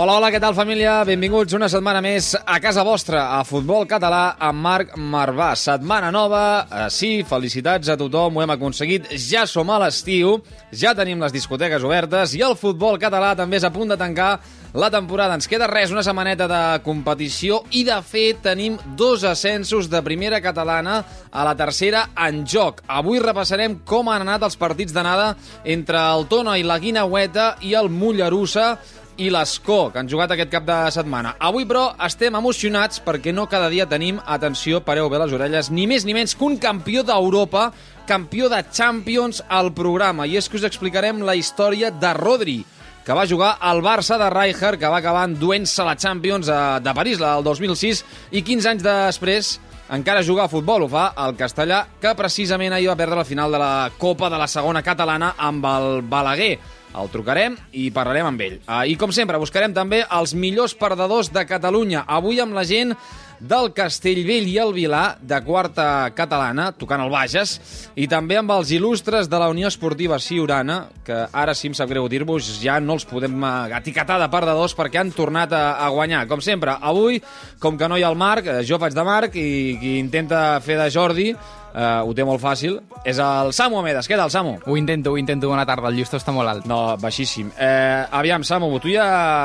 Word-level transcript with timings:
Hola, 0.00 0.14
hola, 0.16 0.30
què 0.32 0.38
tal 0.40 0.54
família? 0.56 0.94
Benvinguts 1.04 1.52
una 1.52 1.66
setmana 1.68 2.00
més 2.00 2.30
a 2.32 2.54
casa 2.64 2.80
vostra, 2.88 3.34
a 3.36 3.42
Futbol 3.44 3.84
Català, 3.84 4.38
amb 4.48 4.62
Marc 4.64 4.94
Marvà. 4.96 5.50
Setmana 5.60 6.08
nova, 6.08 6.44
eh, 6.64 6.86
sí, 6.88 7.10
felicitats 7.28 7.90
a 7.92 7.98
tothom, 8.00 8.38
ho 8.38 8.40
hem 8.40 8.54
aconseguit, 8.54 9.10
ja 9.12 9.42
som 9.44 9.68
a 9.68 9.76
l'estiu, 9.82 10.38
ja 10.72 10.94
tenim 10.96 11.20
les 11.20 11.34
discoteques 11.34 11.84
obertes 11.84 12.32
i 12.32 12.40
el 12.40 12.56
futbol 12.56 12.96
català 12.96 13.34
també 13.36 13.58
és 13.60 13.66
a 13.68 13.70
punt 13.74 13.92
de 13.92 13.98
tancar 14.00 14.40
la 14.72 14.88
temporada. 14.88 15.34
Ens 15.34 15.46
queda 15.46 15.68
res, 15.68 15.92
una 15.92 16.02
setmaneta 16.02 16.48
de 16.48 16.62
competició 16.80 17.60
i, 17.70 17.84
de 17.84 18.00
fet, 18.00 18.40
tenim 18.40 18.78
dos 18.96 19.24
ascensos 19.28 19.90
de 19.90 20.00
primera 20.00 20.40
catalana 20.40 21.04
a 21.30 21.44
la 21.44 21.52
tercera 21.54 22.06
en 22.16 22.46
joc. 22.46 22.80
Avui 22.88 23.20
repassarem 23.20 23.82
com 23.84 24.08
han 24.08 24.24
anat 24.24 24.48
els 24.48 24.56
partits 24.56 24.96
d'anada 24.96 25.34
entre 25.64 26.00
el 26.14 26.24
Tona 26.32 26.56
i 26.56 26.64
la 26.64 26.78
Guinaueta 26.78 27.58
i 27.60 27.74
el 27.74 27.92
Mollerussa 27.92 28.78
i 29.20 29.28
l'Escó, 29.32 29.90
que 29.92 30.00
han 30.00 30.08
jugat 30.08 30.32
aquest 30.34 30.50
cap 30.52 30.64
de 30.64 30.78
setmana. 30.94 31.34
Avui, 31.44 31.66
però, 31.68 31.90
estem 32.06 32.34
emocionats 32.38 33.02
perquè 33.04 33.34
no 33.36 33.46
cada 33.50 33.68
dia 33.72 33.86
tenim, 33.88 34.18
atenció, 34.24 34.80
pareu 34.84 35.10
bé 35.12 35.20
les 35.20 35.36
orelles, 35.36 35.70
ni 35.70 35.86
més 35.90 36.06
ni 36.08 36.16
menys 36.16 36.34
que 36.34 36.46
un 36.48 36.56
campió 36.60 37.04
d'Europa, 37.04 37.68
campió 38.08 38.48
de 38.48 38.62
Champions 38.72 39.42
al 39.48 39.72
programa. 39.76 40.26
I 40.26 40.40
és 40.40 40.48
que 40.48 40.56
us 40.58 40.66
explicarem 40.66 41.20
la 41.26 41.36
història 41.36 41.92
de 41.92 42.14
Rodri, 42.16 42.58
que 43.04 43.16
va 43.16 43.28
jugar 43.28 43.56
al 43.60 43.84
Barça 43.84 44.16
de 44.20 44.28
Rijkaard, 44.32 44.80
que 44.80 44.88
va 44.90 45.00
acabar 45.04 45.28
enduent-se 45.28 45.84
la 45.84 45.96
Champions 45.96 46.48
eh, 46.48 46.60
de 46.80 46.94
París, 46.96 47.20
del 47.20 47.44
2006, 47.44 48.04
i 48.32 48.42
15 48.46 48.72
anys 48.72 48.86
després 48.86 49.58
encara 49.90 50.22
juga 50.22 50.44
a 50.44 50.48
futbol, 50.48 50.84
ho 50.86 50.88
fa 50.88 51.08
el 51.26 51.34
castellà, 51.34 51.80
que 51.98 52.12
precisament 52.14 52.76
ahir 52.76 52.92
va 52.92 52.98
perdre 52.98 53.18
la 53.18 53.26
final 53.26 53.50
de 53.50 53.58
la 53.58 53.90
Copa 53.98 54.30
de 54.30 54.38
la 54.38 54.46
segona 54.46 54.84
catalana 54.86 55.34
amb 55.36 55.66
el 55.66 56.04
Balaguer. 56.06 56.54
El 56.98 57.10
trucarem 57.12 57.56
i 57.76 57.88
parlarem 57.94 58.26
amb 58.26 58.40
ell. 58.42 58.56
Uh, 58.64 58.82
I 58.90 58.96
com 58.98 59.12
sempre, 59.14 59.38
buscarem 59.38 59.74
també 59.76 60.02
els 60.10 60.34
millors 60.34 60.74
perdedors 60.74 61.30
de 61.30 61.44
Catalunya. 61.46 62.02
Avui 62.10 62.40
amb 62.42 62.56
la 62.56 62.64
gent 62.66 62.96
del 63.40 63.70
Castellvell 63.72 64.48
i 64.50 64.56
el 64.60 64.72
Vilà, 64.76 65.16
de 65.20 65.38
quarta 65.46 66.10
catalana, 66.16 66.70
tocant 66.76 67.00
el 67.00 67.12
Bages, 67.12 67.56
i 67.96 68.06
també 68.10 68.36
amb 68.40 68.52
els 68.52 68.72
il·lustres 68.76 69.30
de 69.32 69.40
la 69.40 69.48
Unió 69.52 69.70
Esportiva 69.70 70.18
Siurana, 70.20 70.82
que 71.06 71.22
ara 71.32 71.54
sí 71.56 71.70
em 71.70 71.76
sap 71.76 71.88
greu 71.90 72.08
dir-vos, 72.12 72.50
ja 72.62 72.78
no 72.80 72.98
els 72.98 73.06
podem 73.08 73.40
eh, 73.40 73.54
etiquetar 73.80 74.20
de 74.20 74.28
perdedors 74.32 74.76
perquè 74.76 75.00
han 75.00 75.14
tornat 75.16 75.54
a, 75.56 75.64
a 75.80 75.88
guanyar. 75.94 76.26
Com 76.28 76.44
sempre, 76.44 76.76
avui, 76.80 77.22
com 77.62 77.80
que 77.80 77.88
no 77.88 77.96
hi 77.96 78.04
ha 78.04 78.12
el 78.12 78.20
Marc, 78.20 78.46
eh, 78.46 78.60
jo 78.68 78.78
faig 78.78 78.94
de 78.96 79.06
Marc 79.08 79.40
i 79.40 79.48
qui 79.80 79.96
intenta 80.02 80.60
fer 80.64 80.78
de 80.80 80.90
Jordi, 80.92 81.32
Uh, 81.70 82.02
ho 82.02 82.10
té 82.18 82.24
molt 82.26 82.40
fàcil, 82.42 82.80
és 83.06 83.20
el 83.22 83.52
Samu 83.54 83.76
Amedes. 83.78 84.08
Què 84.10 84.16
tal, 84.18 84.26
Samu? 84.34 84.56
Ho 84.66 84.74
intento, 84.74 85.12
ho 85.12 85.18
intento. 85.20 85.46
Bona 85.46 85.62
tarda, 85.62 85.86
el 85.86 86.00
llistó 86.00 86.18
està 86.18 86.32
molt 86.34 86.50
alt. 86.50 86.64
No, 86.66 86.96
baixíssim. 86.98 87.52
Eh, 87.54 88.08
aviam, 88.10 88.42
Samu, 88.42 88.72
tu 88.82 88.90
ja, 88.90 89.04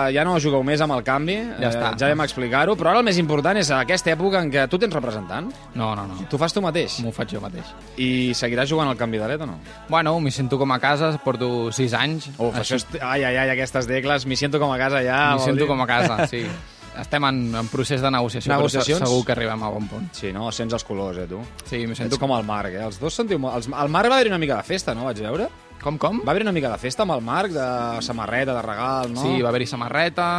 ja 0.10 0.24
no 0.26 0.40
jugueu 0.42 0.64
més 0.66 0.82
amb 0.82 0.96
el 0.98 1.04
canvi, 1.06 1.36
Ja 1.62 1.70
està. 1.70 1.92
ja 2.02 2.10
vam 2.10 2.24
explicar-ho, 2.26 2.74
però 2.80 2.96
ara 2.96 3.04
el 3.04 3.06
més 3.06 3.20
important 3.22 3.62
és 3.62 3.70
aquesta 3.86 4.12
època 4.14 4.42
en 4.44 4.52
què 4.54 4.66
tu 4.72 4.80
tens 4.82 4.94
representant. 4.94 5.48
No, 5.78 5.94
no, 5.98 6.06
no. 6.10 6.20
Tu 6.30 6.40
fas 6.42 6.54
tu 6.54 6.62
mateix. 6.66 7.00
M'ho 7.06 7.14
faig 7.16 7.36
jo 7.38 7.42
mateix. 7.44 7.72
I 8.02 8.34
seguiràs 8.38 8.70
jugant 8.72 8.90
al 8.92 9.00
canvi 9.00 9.22
d'alet 9.22 9.42
o 9.46 9.50
no? 9.50 9.60
Bueno, 9.90 10.18
m'hi 10.20 10.34
sento 10.34 10.60
com 10.62 10.74
a 10.76 10.80
casa, 10.84 11.14
porto 11.24 11.72
6 11.76 11.98
anys. 11.98 12.30
Uf, 12.36 12.56
això 12.62 12.80
és... 12.82 12.88
Ai, 13.00 13.24
ai, 13.24 13.36
ai, 13.44 13.50
aquestes 13.56 13.88
decles, 13.90 14.26
m'hi 14.28 14.38
sento 14.40 14.62
com 14.62 14.74
a 14.74 14.80
casa 14.82 15.04
ja. 15.06 15.20
M'hi 15.36 15.46
sento 15.48 15.64
dir. 15.64 15.70
com 15.72 15.86
a 15.86 15.90
casa, 15.90 16.26
sí. 16.32 16.44
Estem 16.96 17.26
en, 17.28 17.40
en 17.60 17.68
procés 17.68 18.00
de 18.00 18.10
negociació, 18.12 18.54
Negociacions? 18.54 19.02
però 19.02 19.10
segur 19.10 19.26
que 19.28 19.34
arribem 19.36 19.64
a 19.68 19.70
bon 19.74 19.88
punt. 19.92 20.06
Sí, 20.16 20.32
no? 20.32 20.48
Sents 20.56 20.78
els 20.78 20.86
colors, 20.88 21.20
eh, 21.20 21.28
tu? 21.28 21.42
Sí, 21.66 21.82
m'hi 21.84 21.92
Sento 21.92 22.16
sento 22.16 22.20
com 22.22 22.32
el 22.38 22.46
Marc, 22.48 22.72
eh? 22.72 22.86
Els 22.88 23.00
dos 23.02 23.18
sentiu. 23.20 23.42
Els... 23.52 23.68
El 23.68 23.92
Marc 23.92 24.12
va 24.12 24.20
haver 24.22 24.32
una 24.32 24.40
mica 24.40 24.62
de 24.62 24.68
festa, 24.68 24.96
no? 24.96 25.04
Vaig 25.10 25.20
veure. 25.26 25.50
Com, 25.84 26.00
com? 26.02 26.22
Va 26.26 26.32
haver 26.32 26.46
una 26.46 26.54
mica 26.56 26.72
de 26.72 26.80
festa 26.82 27.04
amb 27.04 27.18
el 27.18 27.26
Marc, 27.26 27.52
de 27.54 27.68
samarreta, 28.02 28.56
de 28.56 28.62
regal, 28.64 29.12
no? 29.14 29.26
Sí, 29.26 29.42
va 29.44 29.52
haver-hi 29.52 29.68
samarreta. 29.70 30.30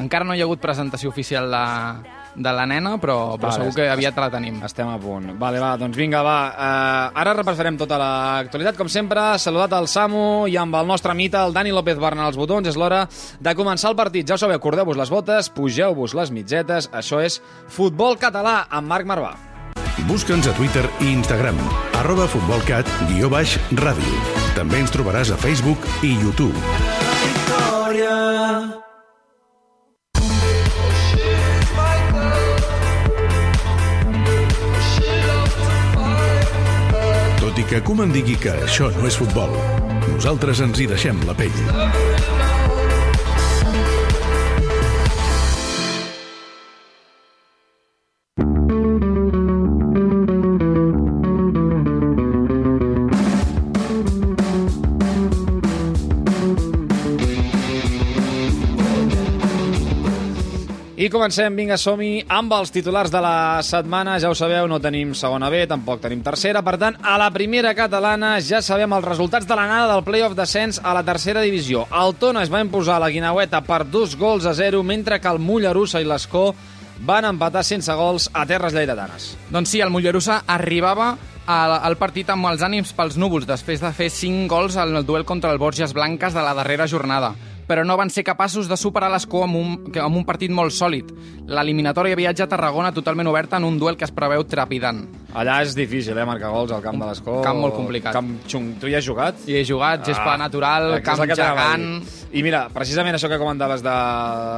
Encara 0.00 0.24
no 0.24 0.34
hi 0.34 0.40
ha 0.40 0.48
hagut 0.48 0.62
presentació 0.62 1.12
oficial 1.12 1.52
de, 1.52 1.64
de 2.34 2.52
la 2.54 2.66
nena, 2.66 2.96
però, 3.00 3.36
però 3.36 3.50
Vale, 3.50 3.64
segur 3.64 3.74
que 3.76 3.88
aviat 3.90 4.16
la 4.20 4.30
tenim. 4.32 4.60
Estem 4.66 4.88
a 4.88 4.96
punt. 5.00 5.32
Vale, 5.40 5.60
va, 5.62 5.74
doncs 5.80 5.98
vinga, 5.98 6.22
va. 6.26 6.38
Uh, 6.50 7.20
ara 7.22 7.34
repassarem 7.36 7.78
tota 7.80 7.98
l'actualitat, 8.00 8.78
com 8.78 8.90
sempre. 8.92 9.22
Saludat 9.42 9.74
al 9.76 9.88
Samu 9.90 10.46
i 10.50 10.56
amb 10.60 10.78
el 10.78 10.88
nostre 10.90 11.14
mite, 11.18 11.38
el 11.40 11.54
Dani 11.56 11.74
López 11.74 12.00
Bernal 12.00 12.30
als 12.30 12.40
botons. 12.40 12.68
És 12.70 12.78
l'hora 12.78 13.04
de 13.40 13.54
començar 13.58 13.92
el 13.92 13.98
partit. 13.98 14.26
Ja 14.28 14.38
ho 14.38 14.42
sabeu, 14.42 14.60
cordeu-vos 14.62 14.98
les 15.00 15.12
botes, 15.12 15.52
pugeu-vos 15.54 16.16
les 16.18 16.34
mitgetes. 16.34 16.90
Això 16.92 17.22
és 17.24 17.40
Futbol 17.68 18.18
Català 18.20 18.64
amb 18.70 18.88
Marc 18.90 19.08
Marvà. 19.08 19.34
Busca'ns 20.08 20.48
a 20.48 20.54
Twitter 20.56 20.86
i 21.04 21.10
Instagram, 21.12 21.58
arroba 22.00 22.26
futbolcat, 22.30 22.88
guió 23.10 23.28
baix, 23.32 23.58
ràdio. 23.76 24.16
També 24.56 24.80
ens 24.80 24.94
trobaràs 24.94 25.34
a 25.34 25.38
Facebook 25.40 25.86
i 26.02 26.14
YouTube. 26.16 26.56
Victòria. 27.20 28.79
Que 37.70 37.78
Koeman 37.86 38.10
digui 38.10 38.34
que 38.34 38.50
això 38.66 38.88
no 38.96 39.06
és 39.06 39.14
futbol, 39.14 39.54
nosaltres 40.10 40.64
ens 40.66 40.82
hi 40.82 40.90
deixem 40.90 41.22
la 41.28 41.38
pell. 41.38 42.49
Comencem, 61.10 61.56
vinga, 61.58 61.74
som-hi, 61.74 62.20
amb 62.30 62.52
els 62.54 62.70
titulars 62.70 63.10
de 63.10 63.18
la 63.18 63.58
setmana. 63.66 64.14
Ja 64.22 64.28
ho 64.30 64.34
sabeu, 64.38 64.68
no 64.70 64.78
tenim 64.78 65.10
segona 65.18 65.48
B, 65.50 65.64
tampoc 65.66 65.98
tenim 66.04 66.20
tercera. 66.22 66.62
Per 66.62 66.76
tant, 66.78 66.98
a 67.02 67.16
la 67.18 67.32
primera 67.34 67.72
catalana 67.74 68.36
ja 68.38 68.60
sabem 68.62 68.94
els 68.94 69.08
resultats 69.08 69.48
de 69.48 69.56
l'anada 69.58 69.88
del 69.90 70.04
playoff 70.06 70.36
descens 70.38 70.78
a 70.78 70.94
la 70.94 71.02
tercera 71.02 71.42
divisió. 71.42 71.88
El 71.90 72.14
Tona 72.20 72.44
es 72.46 72.52
va 72.52 72.62
imposar 72.62 73.00
a 73.00 73.04
la 73.04 73.10
Guinaueta 73.10 73.64
per 73.66 73.82
dos 73.90 74.14
gols 74.14 74.46
a 74.46 74.54
zero, 74.54 74.84
mentre 74.86 75.18
que 75.18 75.32
el 75.34 75.42
Mollerussa 75.42 75.98
i 75.98 76.06
l'Escó 76.06 76.52
van 77.02 77.26
empatar 77.26 77.64
sense 77.66 77.92
gols 77.98 78.30
a 78.32 78.46
terres 78.46 78.76
lleidatanes. 78.76 79.32
Doncs 79.50 79.74
sí, 79.74 79.82
el 79.82 79.90
Mollerussa 79.90 80.44
arribava 80.46 81.16
al 81.50 81.96
partit 81.98 82.28
amb 82.30 82.46
els 82.52 82.62
ànims 82.62 82.94
pels 82.94 83.18
núvols 83.18 83.48
després 83.48 83.82
de 83.82 83.90
fer 83.96 84.12
5 84.14 84.46
gols 84.46 84.76
en 84.78 84.94
el 84.94 85.06
duel 85.08 85.26
contra 85.26 85.50
el 85.50 85.58
Borges 85.58 85.96
Blanques 85.96 86.36
de 86.36 86.44
la 86.44 86.54
darrera 86.54 86.86
jornada 86.86 87.34
però 87.70 87.84
no 87.86 87.94
van 87.94 88.10
ser 88.10 88.24
capaços 88.26 88.66
de 88.66 88.74
superar 88.74 89.12
l'Escó 89.12 89.44
amb, 89.46 89.54
un, 89.54 89.74
amb 90.02 90.18
un 90.18 90.24
partit 90.26 90.50
molt 90.50 90.74
sòlid. 90.74 91.12
L'eliminatòria 91.50 92.18
viatja 92.18 92.48
a 92.48 92.50
Tarragona 92.50 92.90
totalment 92.90 93.30
oberta 93.30 93.60
en 93.60 93.66
un 93.68 93.78
duel 93.78 93.94
que 93.98 94.08
es 94.08 94.14
preveu 94.14 94.42
trepidant. 94.42 95.04
Allà 95.38 95.60
és 95.62 95.76
difícil, 95.78 96.18
eh, 96.18 96.24
marcar 96.26 96.50
gols 96.50 96.72
al 96.74 96.82
camp 96.82 96.98
de 96.98 97.06
l'Escó. 97.06 97.36
camp 97.44 97.60
molt 97.62 97.76
complicat. 97.76 98.12
Camp 98.16 98.32
xung. 98.50 98.72
Tu 98.80 98.88
hi 98.90 98.96
has 98.98 99.06
jugat? 99.06 99.38
I 99.46 99.60
he 99.60 99.64
jugat, 99.64 100.02
gespa 100.04 100.34
natural, 100.36 100.96
que 100.98 101.12
és 101.12 101.22
camp 101.22 101.36
gegant... 101.38 101.86
I 102.30 102.42
mira, 102.46 102.68
precisament 102.70 103.14
això 103.14 103.26
que 103.30 103.38
comentaves 103.38 103.82
de, 103.82 103.94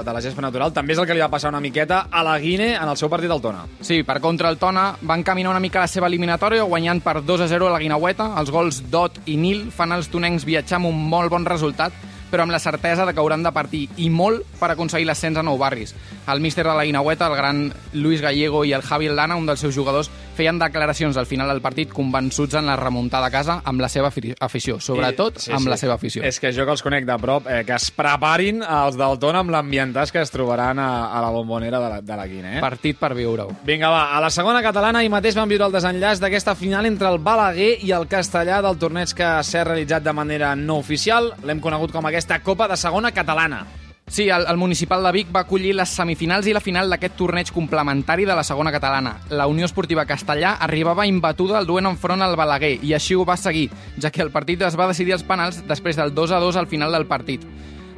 de 0.04 0.12
la 0.12 0.20
gespa 0.20 0.42
natural 0.44 0.72
també 0.76 0.92
és 0.92 0.98
el 1.00 1.06
que 1.08 1.14
li 1.16 1.22
va 1.24 1.30
passar 1.32 1.48
una 1.48 1.60
miqueta 1.60 2.06
a 2.10 2.22
la 2.24 2.38
Guine 2.40 2.74
en 2.74 2.88
el 2.88 2.96
seu 3.00 3.08
partit 3.08 3.32
al 3.32 3.40
Tona. 3.40 3.64
Sí, 3.80 4.02
per 4.04 4.18
contra 4.20 4.48
el 4.52 4.58
Tona 4.60 4.90
van 5.00 5.24
caminar 5.24 5.52
una 5.52 5.60
mica 5.60 5.80
la 5.80 5.88
seva 5.88 6.08
eliminatòria 6.08 6.64
guanyant 6.68 7.00
per 7.00 7.22
2 7.24 7.44
a 7.44 7.48
0 7.48 7.68
a 7.68 7.72
la 7.72 7.80
Guinaueta. 7.80 8.32
Els 8.40 8.52
gols 8.52 8.82
Dot 8.92 9.20
i 9.24 9.36
Nil 9.40 9.70
fan 9.72 9.92
els 9.96 10.08
tonencs 10.12 10.44
viatjar 10.44 10.80
amb 10.80 10.92
un 10.92 11.00
molt 11.08 11.32
bon 11.32 11.48
resultat 11.48 11.96
però 12.32 12.46
amb 12.46 12.54
la 12.54 12.62
certesa 12.64 13.04
de 13.04 13.12
que 13.12 13.20
hauran 13.20 13.44
de 13.44 13.52
partir 13.52 13.82
i 14.00 14.08
molt 14.08 14.46
per 14.56 14.70
aconseguir 14.72 15.04
l'ascens 15.04 15.36
a 15.36 15.44
Nou 15.44 15.60
Barris. 15.60 15.92
El 16.32 16.40
míster 16.40 16.64
de 16.64 16.72
la 16.72 16.86
Guinaueta, 16.88 17.28
el 17.28 17.36
gran 17.36 17.66
Luis 17.92 18.24
Gallego 18.24 18.64
i 18.64 18.72
el 18.72 18.82
Javi 18.82 19.10
Aldana, 19.12 19.36
un 19.36 19.44
dels 19.46 19.60
seus 19.60 19.76
jugadors, 19.76 20.08
feien 20.36 20.58
declaracions 20.58 21.16
al 21.16 21.26
final 21.26 21.48
del 21.48 21.60
partit 21.60 21.90
convençuts 21.92 22.54
en 22.58 22.66
la 22.66 22.76
remuntada 22.76 23.26
a 23.26 23.30
casa 23.30 23.60
amb 23.64 23.80
la 23.80 23.88
seva 23.88 24.08
afi- 24.10 24.34
afició, 24.40 24.78
sobretot 24.80 25.36
I- 25.36 25.40
sí, 25.46 25.52
amb 25.52 25.62
sí. 25.66 25.68
la 25.68 25.76
seva 25.76 25.94
afició. 25.94 26.22
És 26.24 26.40
que 26.40 26.52
jo 26.52 26.64
que 26.64 26.72
els 26.72 26.82
conec 26.82 27.04
de 27.04 27.16
prop, 27.18 27.46
eh, 27.48 27.64
que 27.64 27.74
es 27.74 27.90
preparin 27.90 28.62
els 28.62 28.96
del 28.96 29.18
Tona 29.18 29.40
amb 29.40 29.50
l'ambientàs 29.50 30.10
que 30.12 30.20
es 30.22 30.30
trobaran 30.30 30.78
a, 30.78 31.12
a 31.12 31.20
la 31.20 31.30
bombonera 31.30 31.80
de 31.80 31.88
la, 31.90 32.00
de 32.00 32.16
la 32.16 32.26
Guina, 32.26 32.56
eh? 32.58 32.60
Partit 32.60 32.98
per 32.98 33.12
viure-ho. 33.14 33.50
Vinga, 33.64 33.90
va, 33.90 34.16
a 34.16 34.20
la 34.20 34.30
segona 34.30 34.62
catalana 34.62 35.00
ahir 35.00 35.10
mateix 35.12 35.34
vam 35.36 35.48
viure 35.48 35.66
el 35.66 35.72
desenllaç 35.72 36.20
d'aquesta 36.22 36.54
final 36.54 36.86
entre 36.86 37.08
el 37.08 37.18
Balaguer 37.18 37.78
i 37.84 37.92
el 37.92 38.08
Castellà 38.08 38.62
del 38.62 38.78
torneig 38.78 39.12
que 39.14 39.30
s'ha 39.44 39.64
realitzat 39.64 40.02
de 40.02 40.12
manera 40.12 40.54
no 40.56 40.78
oficial. 40.78 41.32
L'hem 41.44 41.60
conegut 41.60 41.92
com 41.92 42.06
aquesta 42.06 42.40
Copa 42.42 42.68
de 42.68 42.76
Segona 42.76 43.12
Catalana. 43.12 43.64
Sí, 44.12 44.28
el, 44.28 44.44
el 44.46 44.58
municipal 44.60 45.02
de 45.06 45.10
Vic 45.10 45.28
va 45.34 45.40
acollir 45.46 45.70
les 45.72 45.88
semifinals 45.96 46.44
i 46.46 46.52
la 46.52 46.60
final 46.60 46.90
d'aquest 46.92 47.14
torneig 47.16 47.48
complementari 47.48 48.26
de 48.28 48.34
la 48.36 48.44
segona 48.44 48.68
catalana. 48.74 49.14
La 49.32 49.46
Unió 49.48 49.64
Esportiva 49.64 50.04
Castellà 50.04 50.58
arribava 50.60 51.06
imbatuda 51.08 51.56
al 51.56 51.64
duent 51.66 51.88
enfront 51.88 52.20
al 52.20 52.36
Balaguer 52.36 52.74
i 52.84 52.92
així 52.92 53.16
ho 53.16 53.24
va 53.24 53.38
seguir, 53.40 53.70
ja 53.96 54.10
que 54.12 54.20
el 54.20 54.28
partit 54.30 54.60
es 54.68 54.76
va 54.76 54.90
decidir 54.90 55.14
als 55.16 55.24
penals 55.24 55.62
després 55.66 55.96
del 55.96 56.12
2 56.12 56.30
a 56.36 56.42
2 56.44 56.60
al 56.60 56.68
final 56.68 56.92
del 56.92 57.08
partit. 57.08 57.40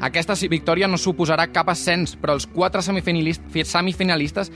Aquesta 0.04 0.34
victòria 0.50 0.86
no 0.90 0.98
suposarà 0.98 1.46
cap 1.54 1.68
ascens, 1.70 2.14
però 2.20 2.34
els 2.34 2.46
quatre 2.46 2.82
semifinalist- 2.82 3.46
fi- 3.50 3.64
semifinalistes 3.64 4.50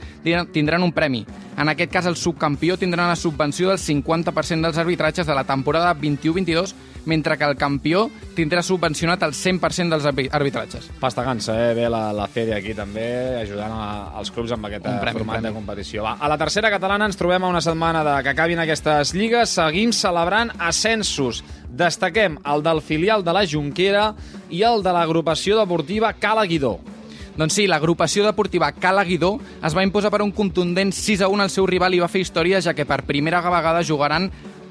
tindran 0.53 0.83
un 0.83 0.91
premi. 0.93 1.25
En 1.57 1.67
aquest 1.71 1.91
cas, 1.91 2.05
el 2.05 2.15
subcampió 2.19 2.77
tindrà 2.77 3.03
una 3.07 3.15
subvenció 3.15 3.69
del 3.69 3.79
50% 3.79 4.61
dels 4.67 4.77
arbitratges 4.77 5.25
de 5.27 5.35
la 5.35 5.45
temporada 5.45 5.95
21-22, 5.95 6.75
mentre 7.05 7.37
que 7.37 7.43
el 7.45 7.55
campió 7.57 8.09
tindrà 8.35 8.61
subvencionat 8.63 9.23
el 9.23 9.33
100% 9.33 9.89
dels 9.89 10.05
arbi- 10.05 10.27
arbitratges. 10.31 10.89
Pasta 10.99 11.23
gansa, 11.23 11.55
eh? 11.69 11.73
Ve 11.73 11.89
la, 11.89 12.11
la 12.13 12.27
Fede 12.27 12.53
aquí 12.55 12.73
també, 12.73 13.39
ajudant 13.41 13.71
a, 13.71 13.87
als 14.19 14.31
clubs 14.31 14.51
amb 14.55 14.65
aquest 14.69 14.83
premi, 14.85 15.11
format 15.17 15.39
premi. 15.39 15.47
de 15.47 15.53
competició. 15.53 16.03
Va, 16.03 16.17
a 16.19 16.27
la 16.31 16.37
tercera 16.37 16.69
catalana 16.71 17.05
ens 17.09 17.17
trobem 17.17 17.43
a 17.43 17.47
una 17.49 17.61
setmana 17.61 18.03
de 18.03 18.17
que 18.23 18.29
acabin 18.35 18.59
aquestes 18.59 19.13
lligues. 19.13 19.49
Seguim 19.49 19.91
celebrant 19.95 20.51
ascensos. 20.59 21.43
Destaquem 21.69 22.37
el 22.45 22.63
del 22.65 22.81
filial 22.81 23.23
de 23.23 23.33
la 23.33 23.45
Junquera 23.47 24.13
i 24.49 24.63
el 24.65 24.81
de 24.83 24.91
l'agrupació 24.95 25.59
deportiva 25.59 26.13
Cala 26.17 26.45
Guidó. 26.49 26.79
Doncs 27.39 27.53
sí, 27.55 27.67
l'agrupació 27.71 28.25
deportiva 28.25 28.71
Cala 28.75 29.05
Guidó 29.07 29.37
es 29.63 29.75
va 29.77 29.83
imposar 29.85 30.09
per 30.11 30.19
un 30.25 30.31
contundent 30.35 30.91
6 30.91 31.21
a 31.23 31.29
1 31.31 31.43
al 31.45 31.51
seu 31.53 31.67
rival 31.69 31.93
i 31.95 32.01
va 32.01 32.09
fer 32.11 32.19
història, 32.25 32.59
ja 32.59 32.73
que 32.75 32.83
per 32.89 33.03
primera 33.07 33.39
vegada 33.45 33.83
jugaran 33.85 34.27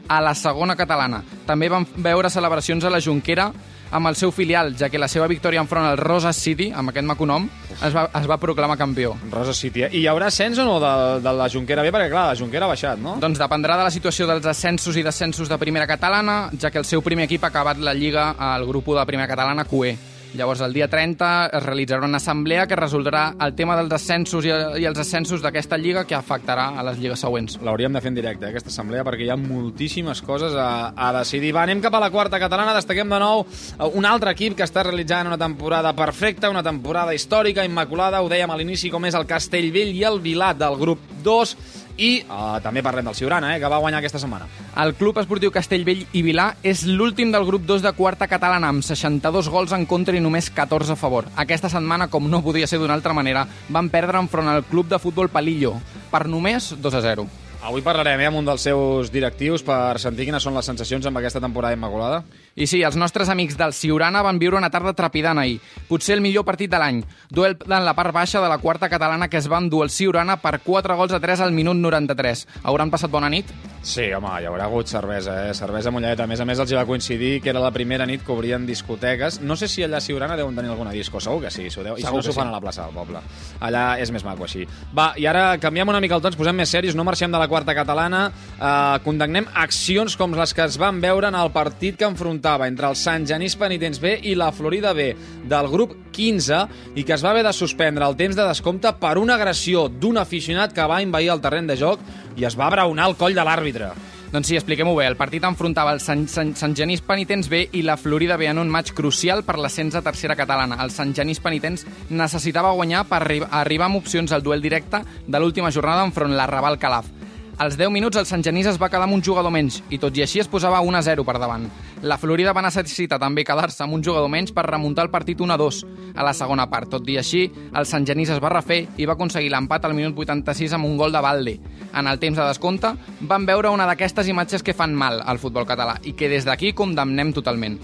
a 0.09 0.21
la 0.25 0.35
segona 0.35 0.77
catalana. 0.77 1.23
També 1.47 1.69
van 1.69 1.87
veure 1.97 2.31
celebracions 2.31 2.85
a 2.85 2.91
la 2.91 3.01
Junquera 3.01 3.53
amb 3.91 4.07
el 4.11 4.17
seu 4.17 4.29
filial, 4.31 4.75
ja 4.77 4.91
que 4.93 4.99
la 5.01 5.09
seva 5.09 5.27
victòria 5.31 5.63
enfront 5.63 5.87
al 5.89 5.97
Rosa 5.97 6.33
City, 6.37 6.67
amb 6.77 6.91
aquest 6.91 7.07
maco 7.09 7.25
nom, 7.25 7.47
es 7.73 7.95
va, 7.95 8.03
es 8.21 8.27
va 8.29 8.37
proclamar 8.37 8.77
campió. 8.77 9.15
Rosa 9.33 9.55
City. 9.57 9.87
eh? 9.87 9.89
I 9.93 10.03
hi 10.03 10.07
haurà 10.11 10.27
ascens 10.29 10.59
o 10.61 10.67
no 10.67 10.77
de, 10.83 11.21
de 11.25 11.33
la 11.33 11.49
Junquera 11.49 11.83
B? 11.83 11.93
Perquè, 11.95 12.11
clar, 12.13 12.27
la 12.33 12.37
Junquera 12.37 12.67
ha 12.67 12.73
baixat, 12.75 13.01
no? 13.01 13.17
Doncs 13.21 13.41
dependrà 13.41 13.79
de 13.81 13.87
la 13.89 13.95
situació 13.95 14.27
dels 14.29 14.45
ascensos 14.45 14.97
i 14.97 15.03
descensos 15.07 15.49
de 15.49 15.57
primera 15.57 15.87
catalana, 15.89 16.51
ja 16.61 16.71
que 16.71 16.83
el 16.83 16.85
seu 16.85 17.01
primer 17.01 17.25
equip 17.25 17.45
ha 17.45 17.53
acabat 17.53 17.81
la 17.81 17.95
Lliga 17.97 18.35
al 18.37 18.67
grup 18.69 18.93
de 18.93 19.07
primera 19.09 19.29
catalana 19.29 19.65
QE. 19.65 19.97
Llavors, 20.37 20.61
el 20.61 20.75
dia 20.77 20.89
30 20.93 21.29
es 21.57 21.63
realitzarà 21.65 22.05
una 22.05 22.19
assemblea 22.21 22.67
que 22.69 22.77
resoldrà 22.77 23.23
el 23.41 23.55
tema 23.57 23.79
dels 23.79 23.89
descensos 23.89 24.45
i, 24.45 24.53
i 24.53 24.85
els 24.85 25.01
ascensos 25.01 25.41
d'aquesta 25.41 25.79
lliga 25.81 26.05
que 26.05 26.17
afectarà 26.19 26.67
a 26.77 26.85
les 26.85 26.99
lligues 27.01 27.23
següents. 27.25 27.57
L'hauríem 27.65 27.97
de 27.97 28.03
fer 28.05 28.13
en 28.13 28.19
directe, 28.19 28.45
eh, 28.45 28.53
aquesta 28.53 28.69
assemblea, 28.69 29.07
perquè 29.09 29.25
hi 29.25 29.33
ha 29.33 29.39
moltíssimes 29.41 30.21
coses 30.27 30.53
a, 30.53 30.93
a 30.93 31.09
decidir. 31.17 31.55
Va, 31.57 31.65
anem 31.65 31.81
cap 31.81 31.97
a 31.97 32.03
la 32.05 32.11
quarta 32.13 32.41
catalana, 32.43 32.77
destaquem 32.77 33.09
de 33.09 33.23
nou 33.25 33.47
eh, 33.47 33.89
un 33.89 34.05
altre 34.05 34.37
equip 34.37 34.59
que 34.59 34.69
està 34.69 34.85
realitzant 34.85 35.33
una 35.33 35.41
temporada 35.41 35.95
perfecta, 35.97 36.53
una 36.53 36.67
temporada 36.67 37.17
històrica, 37.17 37.65
immaculada, 37.65 38.21
ho 38.21 38.29
dèiem 38.29 38.53
a 38.53 38.61
l'inici, 38.61 38.93
com 38.93 39.09
és 39.09 39.17
el 39.17 39.27
Castellvell 39.27 39.97
i 39.97 40.05
el 40.05 40.21
Vilat 40.21 40.61
del 40.61 40.77
grup 40.77 41.09
2, 41.25 41.57
i 41.99 42.23
uh, 42.23 42.59
també 42.63 42.83
parlem 42.87 43.09
del 43.11 43.17
Ciurana, 43.19 43.51
eh, 43.55 43.61
que 43.61 43.71
va 43.71 43.81
guanyar 43.83 43.99
aquesta 44.01 44.21
setmana. 44.23 44.47
El 44.79 44.95
Club 44.95 45.19
Esportiu 45.19 45.51
Castellvell 45.55 46.05
i 46.15 46.23
Vilà 46.23 46.53
és 46.63 46.85
l'últim 46.87 47.33
del 47.35 47.47
grup 47.49 47.67
2 47.67 47.83
de 47.83 47.93
quarta 47.99 48.31
catalana 48.31 48.71
amb 48.71 48.87
62 48.87 49.51
gols 49.51 49.75
en 49.75 49.85
contra 49.91 50.17
i 50.17 50.23
només 50.23 50.51
14 50.55 50.95
a 50.95 51.01
favor. 51.01 51.27
Aquesta 51.37 51.69
setmana, 51.73 52.09
com 52.09 52.31
no 52.31 52.45
podia 52.47 52.71
ser 52.71 52.79
d'una 52.79 52.95
altra 52.95 53.17
manera, 53.17 53.45
van 53.69 53.91
perdre 53.91 54.23
enfront 54.23 54.49
al 54.49 54.65
Club 54.71 54.89
de 54.89 55.03
Futbol 55.03 55.29
Palillo 55.29 55.75
per 56.13 56.27
només 56.31 56.73
2 56.79 56.95
a 56.95 57.05
0. 57.11 57.29
Avui 57.59 57.83
parlarem 57.83 58.21
eh, 58.23 58.27
amb 58.31 58.39
un 58.39 58.47
dels 58.47 58.63
seus 58.63 59.11
directius 59.11 59.65
per 59.67 59.99
sentir 59.99 60.29
quines 60.29 60.45
són 60.47 60.55
les 60.55 60.69
sensacions 60.69 61.09
amb 61.09 61.19
aquesta 61.19 61.43
temporada 61.43 61.75
immaculada. 61.75 62.23
I 62.59 62.67
sí, 62.67 62.81
els 62.83 62.97
nostres 62.99 63.29
amics 63.31 63.55
del 63.55 63.71
Ciurana 63.71 64.19
van 64.27 64.41
viure 64.43 64.57
una 64.59 64.71
tarda 64.71 64.91
trepidant 64.99 65.39
ahir. 65.39 65.61
Potser 65.87 66.17
el 66.17 66.23
millor 66.25 66.43
partit 66.43 66.71
de 66.73 66.81
l'any. 66.83 67.05
Duel 67.31 67.55
en 67.63 67.85
la 67.87 67.95
part 67.95 68.11
baixa 68.11 68.41
de 68.43 68.49
la 68.51 68.59
quarta 68.59 68.89
catalana 68.91 69.29
que 69.31 69.39
es 69.39 69.47
va 69.47 69.61
endur 69.63 69.85
el 69.85 69.93
Ciurana 69.95 70.41
per 70.43 70.59
4 70.65 70.97
gols 70.99 71.15
a 71.15 71.21
3 71.23 71.45
al 71.47 71.55
minut 71.55 71.79
93. 71.79 72.47
Hauran 72.65 72.91
passat 72.91 73.13
bona 73.15 73.31
nit? 73.31 73.53
Sí, 73.79 74.09
home, 74.13 74.33
hi 74.43 74.49
haurà 74.51 74.67
hagut 74.67 74.91
cervesa, 74.91 75.37
eh? 75.47 75.55
Cervesa 75.55 75.93
mulladeta. 75.95 76.27
A 76.27 76.27
més 76.27 76.43
a 76.43 76.47
més, 76.49 76.59
els 76.59 76.73
hi 76.73 76.77
va 76.81 76.85
coincidir 76.85 77.39
que 77.41 77.53
era 77.53 77.63
la 77.63 77.71
primera 77.71 78.07
nit 78.11 78.25
que 78.27 78.35
obrien 78.35 78.67
discoteques. 78.67 79.39
No 79.41 79.55
sé 79.55 79.69
si 79.71 79.87
allà 79.87 80.01
a 80.01 80.03
Siurana 80.03 80.37
deuen 80.37 80.59
tenir 80.59 80.75
alguna 80.75 80.91
disco, 80.91 81.23
segur 81.23 81.45
que 81.47 81.55
sí. 81.55 81.69
S'ho 81.71 81.87
deu... 81.87 81.95
I 81.95 82.03
si 82.03 82.11
no 82.11 82.19
que 82.19 82.27
s'ho 82.27 82.35
fan 82.35 82.51
sí. 82.51 82.57
a 82.57 82.57
la 82.59 82.63
plaça 82.65 82.89
del 82.89 82.99
poble. 82.99 83.23
Allà 83.63 83.85
és 84.03 84.11
més 84.11 84.27
maco 84.27 84.49
així. 84.49 84.67
Va, 84.99 85.13
i 85.15 85.31
ara 85.31 85.47
canviem 85.63 85.95
una 85.95 86.03
mica 86.03 86.19
el 86.19 86.27
to, 86.27 86.33
ens 86.33 86.41
posem 86.41 86.59
més 86.59 86.75
serios, 86.75 86.99
no 86.99 87.07
marxem 87.07 87.31
de 87.31 87.39
la 87.39 87.47
quarta 87.47 87.77
catalana, 87.79 88.27
eh, 88.59 88.99
condemnem 89.07 89.47
accions 89.55 90.19
com 90.19 90.35
les 90.35 90.59
que 90.59 90.67
es 90.67 90.83
van 90.83 90.99
veure 91.01 91.31
en 91.31 91.39
el 91.39 91.55
partit 91.55 92.03
que 92.03 92.09
enfrontava 92.09 92.48
entre 92.67 92.89
el 92.89 92.97
Sant 92.97 93.27
Genís 93.29 93.57
Penitents 93.61 94.01
B 94.01 94.15
i 94.31 94.35
la 94.39 94.51
Florida 94.53 94.95
B 94.97 95.11
del 95.49 95.69
grup 95.69 95.95
15 96.17 96.61
i 96.97 97.05
que 97.05 97.15
es 97.15 97.25
va 97.25 97.31
haver 97.35 97.45
de 97.45 97.53
suspendre 97.53 98.07
el 98.09 98.17
temps 98.17 98.37
de 98.37 98.47
descompte 98.49 98.93
per 99.01 99.19
una 99.21 99.37
agressió 99.37 99.89
d'un 99.89 100.17
aficionat 100.19 100.73
que 100.73 100.87
va 100.89 101.03
invair 101.05 101.31
el 101.35 101.43
terreny 101.45 101.69
de 101.69 101.77
joc 101.77 102.01
i 102.37 102.47
es 102.49 102.57
va 102.57 102.71
braonar 102.73 103.11
el 103.11 103.19
coll 103.21 103.37
de 103.37 103.45
l'àrbitre. 103.45 103.93
Doncs 104.33 104.51
sí, 104.51 104.57
expliquem-ho 104.59 104.93
bé. 104.97 105.07
El 105.09 105.17
partit 105.17 105.45
enfrontava 105.49 105.93
el 105.97 106.03
Sant, 106.05 106.27
Sant, 106.29 106.55
Sant 106.57 106.75
Genís 106.77 107.01
Penitents 107.05 107.49
B 107.49 107.63
i 107.73 107.85
la 107.85 107.97
Florida 107.97 108.37
B 108.37 108.49
en 108.51 108.61
un 108.61 108.69
maig 108.69 108.93
crucial 108.97 109.45
per 109.45 109.57
l'ascens 109.57 109.97
a 109.97 110.05
tercera 110.05 110.37
catalana. 110.37 110.81
El 110.85 110.93
Sant 110.93 111.15
Genís 111.17 111.41
Penitents 111.41 111.87
necessitava 112.11 112.75
guanyar 112.77 113.07
per 113.09 113.23
arri 113.23 113.41
arribar 113.49 113.89
amb 113.89 114.03
opcions 114.03 114.33
al 114.33 114.45
duel 114.45 114.65
directe 114.65 115.01
de 115.27 115.41
l'última 115.41 115.73
jornada 115.73 116.05
enfront 116.05 116.37
la 116.37 116.49
Raval 116.51 116.77
Calaf. 116.79 117.18
Als 117.59 117.77
10 117.77 117.91
minuts 117.91 118.15
el 118.15 118.27
Sant 118.29 118.45
Genís 118.47 118.69
es 118.71 118.77
va 118.79 118.87
quedar 118.87 119.09
amb 119.09 119.17
un 119.17 119.23
jugador 119.27 119.51
menys 119.51 119.81
i 119.91 119.99
tot 119.99 120.15
i 120.15 120.23
així 120.23 120.39
es 120.39 120.47
posava 120.47 120.79
1-0 120.79 121.25
per 121.27 121.35
davant. 121.43 121.65
La 122.07 122.15
Florida 122.23 122.53
va 122.55 122.63
necessitar 122.63 123.17
també 123.19 123.43
quedar-se 123.43 123.83
amb 123.83 123.97
un 123.97 124.05
jugador 124.07 124.31
menys 124.31 124.53
per 124.55 124.63
remuntar 124.69 125.09
el 125.09 125.11
partit 125.11 125.43
1-2 125.43 125.81
a 126.15 126.23
la 126.23 126.35
segona 126.39 126.69
part. 126.71 126.87
Tot 126.93 127.11
i 127.11 127.17
així, 127.19 127.49
el 127.75 127.89
Sant 127.91 128.07
Genís 128.07 128.31
es 128.31 128.39
va 128.39 128.53
refer 128.55 128.85
i 128.95 129.09
va 129.11 129.17
aconseguir 129.19 129.51
l'empat 129.51 129.89
al 129.89 129.97
minut 129.99 130.15
86 130.15 130.77
amb 130.79 130.87
un 130.87 130.95
gol 131.01 131.11
de 131.11 131.25
Valde. 131.27 131.57
En 131.99 132.07
el 132.07 132.23
temps 132.23 132.39
de 132.39 132.47
descompte, 132.47 132.95
van 133.27 133.51
veure 133.51 133.75
una 133.75 133.91
d'aquestes 133.91 134.31
imatges 134.31 134.63
que 134.63 134.77
fan 134.79 134.95
mal 134.95 135.19
al 135.27 135.43
futbol 135.43 135.67
català 135.67 135.99
i 136.07 136.15
que 136.15 136.31
des 136.31 136.47
d'aquí 136.47 136.71
condemnem 136.79 137.35
totalment. 137.35 137.81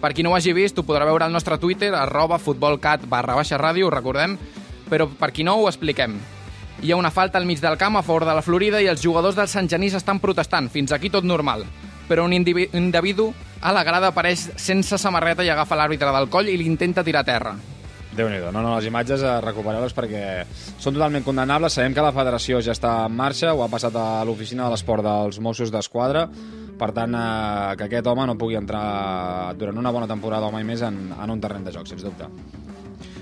Per 0.00 0.14
qui 0.14 0.24
no 0.24 0.32
ho 0.32 0.40
hagi 0.40 0.56
vist, 0.56 0.80
ho 0.80 0.88
podrà 0.88 1.04
veure 1.04 1.28
al 1.28 1.36
nostre 1.36 1.60
Twitter, 1.60 1.92
arroba 1.92 2.40
futbolcat 2.40 3.04
barra 3.04 3.36
baixa 3.36 3.60
ràdio, 3.60 3.92
recordem, 3.92 4.40
però 4.88 5.04
per 5.20 5.34
qui 5.36 5.44
no 5.44 5.60
ho 5.60 5.68
expliquem. 5.68 6.16
Hi 6.82 6.92
ha 6.92 6.96
una 6.96 7.10
falta 7.10 7.38
al 7.38 7.46
mig 7.46 7.58
del 7.60 7.76
camp 7.76 7.96
a 7.98 8.02
favor 8.06 8.24
de 8.24 8.34
la 8.36 8.42
Florida 8.42 8.80
i 8.80 8.86
els 8.86 9.02
jugadors 9.02 9.34
del 9.34 9.48
Sant 9.50 9.66
Genís 9.68 9.96
estan 9.98 10.20
protestant. 10.22 10.68
Fins 10.70 10.92
aquí 10.94 11.10
tot 11.10 11.24
normal. 11.26 11.64
Però 12.08 12.24
un 12.24 12.32
indivi- 12.32 12.68
individu 12.72 13.32
a 13.60 13.72
la 13.74 13.82
grada 13.84 14.12
apareix 14.12 14.46
sense 14.56 14.96
samarreta 14.98 15.42
i 15.44 15.50
agafa 15.50 15.76
l'àrbitre 15.76 16.12
del 16.14 16.28
coll 16.30 16.48
i 16.48 16.56
l'intenta 16.56 17.02
tirar 17.04 17.24
a 17.26 17.28
terra. 17.32 17.56
déu 18.18 18.26
nhi 18.28 18.38
no, 18.40 18.50
no, 18.62 18.74
les 18.74 18.86
imatges 18.88 19.22
eh, 19.22 19.40
recupereu-les 19.44 19.92
perquè 19.94 20.22
són 20.78 20.94
totalment 20.94 21.22
condemnables. 21.22 21.72
Sabem 21.74 21.94
que 21.94 22.02
la 22.02 22.10
federació 22.14 22.58
ja 22.60 22.72
està 22.74 23.04
en 23.06 23.14
marxa, 23.14 23.52
ho 23.54 23.62
ha 23.62 23.68
passat 23.70 23.94
a 23.94 24.24
l'oficina 24.24 24.64
de 24.64 24.70
l'esport 24.70 25.04
dels 25.06 25.38
Mossos 25.38 25.70
d'Esquadra, 25.70 26.24
per 26.78 26.90
tant, 26.96 27.14
eh, 27.14 27.76
que 27.76 27.84
aquest 27.86 28.06
home 28.10 28.26
no 28.26 28.34
pugui 28.38 28.56
entrar 28.58 29.54
durant 29.58 29.78
una 29.78 29.90
bona 29.94 30.08
temporada 30.10 30.46
o 30.46 30.50
mai 30.50 30.64
més 30.64 30.82
en, 30.82 31.12
en 31.14 31.30
un 31.30 31.40
terreny 31.40 31.62
de 31.68 31.72
joc, 31.76 31.86
sens 31.86 32.02
dubte. 32.02 32.26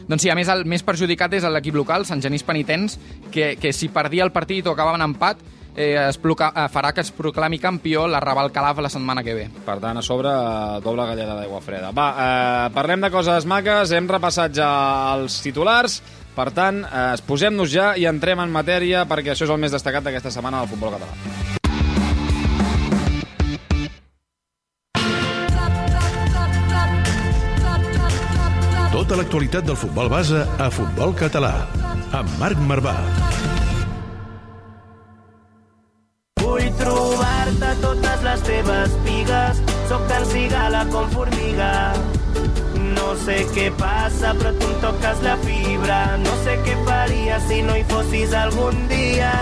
Doncs 0.08 0.22
sí, 0.22 0.30
a 0.30 0.36
més, 0.38 0.48
el 0.48 0.64
més 0.70 0.84
perjudicat 0.86 1.32
és 1.34 1.42
l'equip 1.50 1.74
local, 1.74 2.04
Sant 2.06 2.22
Genís 2.22 2.44
Penitents, 2.46 2.98
que, 3.34 3.56
que 3.58 3.72
si 3.74 3.88
perdia 3.90 4.22
el 4.24 4.30
partit 4.32 4.66
o 4.66 4.74
acabava 4.76 4.96
en 5.00 5.02
empat, 5.02 5.40
eh, 5.74 5.96
es 6.08 6.16
proca- 6.22 6.52
eh, 6.54 6.68
farà 6.72 6.92
que 6.94 7.02
es 7.02 7.10
proclami 7.10 7.58
campió 7.58 8.06
la 8.08 8.20
Raval 8.20 8.52
Calaf 8.52 8.78
la 8.78 8.88
setmana 8.88 9.24
que 9.26 9.34
ve. 9.34 9.48
Per 9.66 9.78
tant, 9.82 9.98
a 9.98 10.02
sobre, 10.02 10.30
eh, 10.30 10.80
doble 10.84 11.06
galleda 11.10 11.34
d'aigua 11.34 11.60
freda. 11.60 11.90
Va, 11.90 12.08
eh, 12.14 12.70
parlem 12.72 13.00
de 13.02 13.10
coses 13.10 13.44
maques, 13.46 13.90
hem 13.92 14.06
repassat 14.08 14.54
ja 14.54 14.70
els 15.16 15.40
titulars, 15.42 16.00
per 16.36 16.50
tant, 16.52 16.84
eh, 16.84 17.16
posem-nos 17.26 17.70
ja 17.72 17.96
i 17.96 18.06
entrem 18.06 18.40
en 18.40 18.50
matèria 18.52 19.04
perquè 19.08 19.34
això 19.34 19.44
és 19.44 19.50
el 19.50 19.58
més 19.58 19.72
destacat 19.74 20.04
d'aquesta 20.04 20.30
setmana 20.30 20.60
del 20.62 20.68
futbol 20.68 20.94
català. 20.94 21.65
L'actualitat 29.16 29.64
del 29.64 29.76
futbol 29.80 30.10
base 30.12 30.42
a 30.60 30.66
Futbol 30.68 31.14
Català, 31.16 31.52
amb 32.12 32.32
Marc 32.36 32.58
Marvà. 32.68 32.92
Vull 36.42 36.66
trobar-te 36.76 37.70
totes 37.80 38.26
les 38.26 38.44
teves 38.50 38.98
pigues, 39.06 39.62
sóc 39.88 40.04
tan 40.10 40.26
cigala 40.34 40.84
com 40.92 41.08
formiga. 41.16 41.70
No 42.98 43.14
sé 43.24 43.38
què 43.56 43.70
passa, 43.80 44.34
però 44.36 44.52
tu 44.60 44.68
em 44.68 44.76
toques 44.84 45.24
la 45.24 45.38
fibra. 45.46 45.98
No 46.20 46.36
sé 46.44 46.58
què 46.68 46.76
faria 46.84 47.40
si 47.48 47.62
no 47.64 47.80
hi 47.80 47.88
fossis 47.88 48.36
algun 48.36 48.84
dia. 48.92 49.32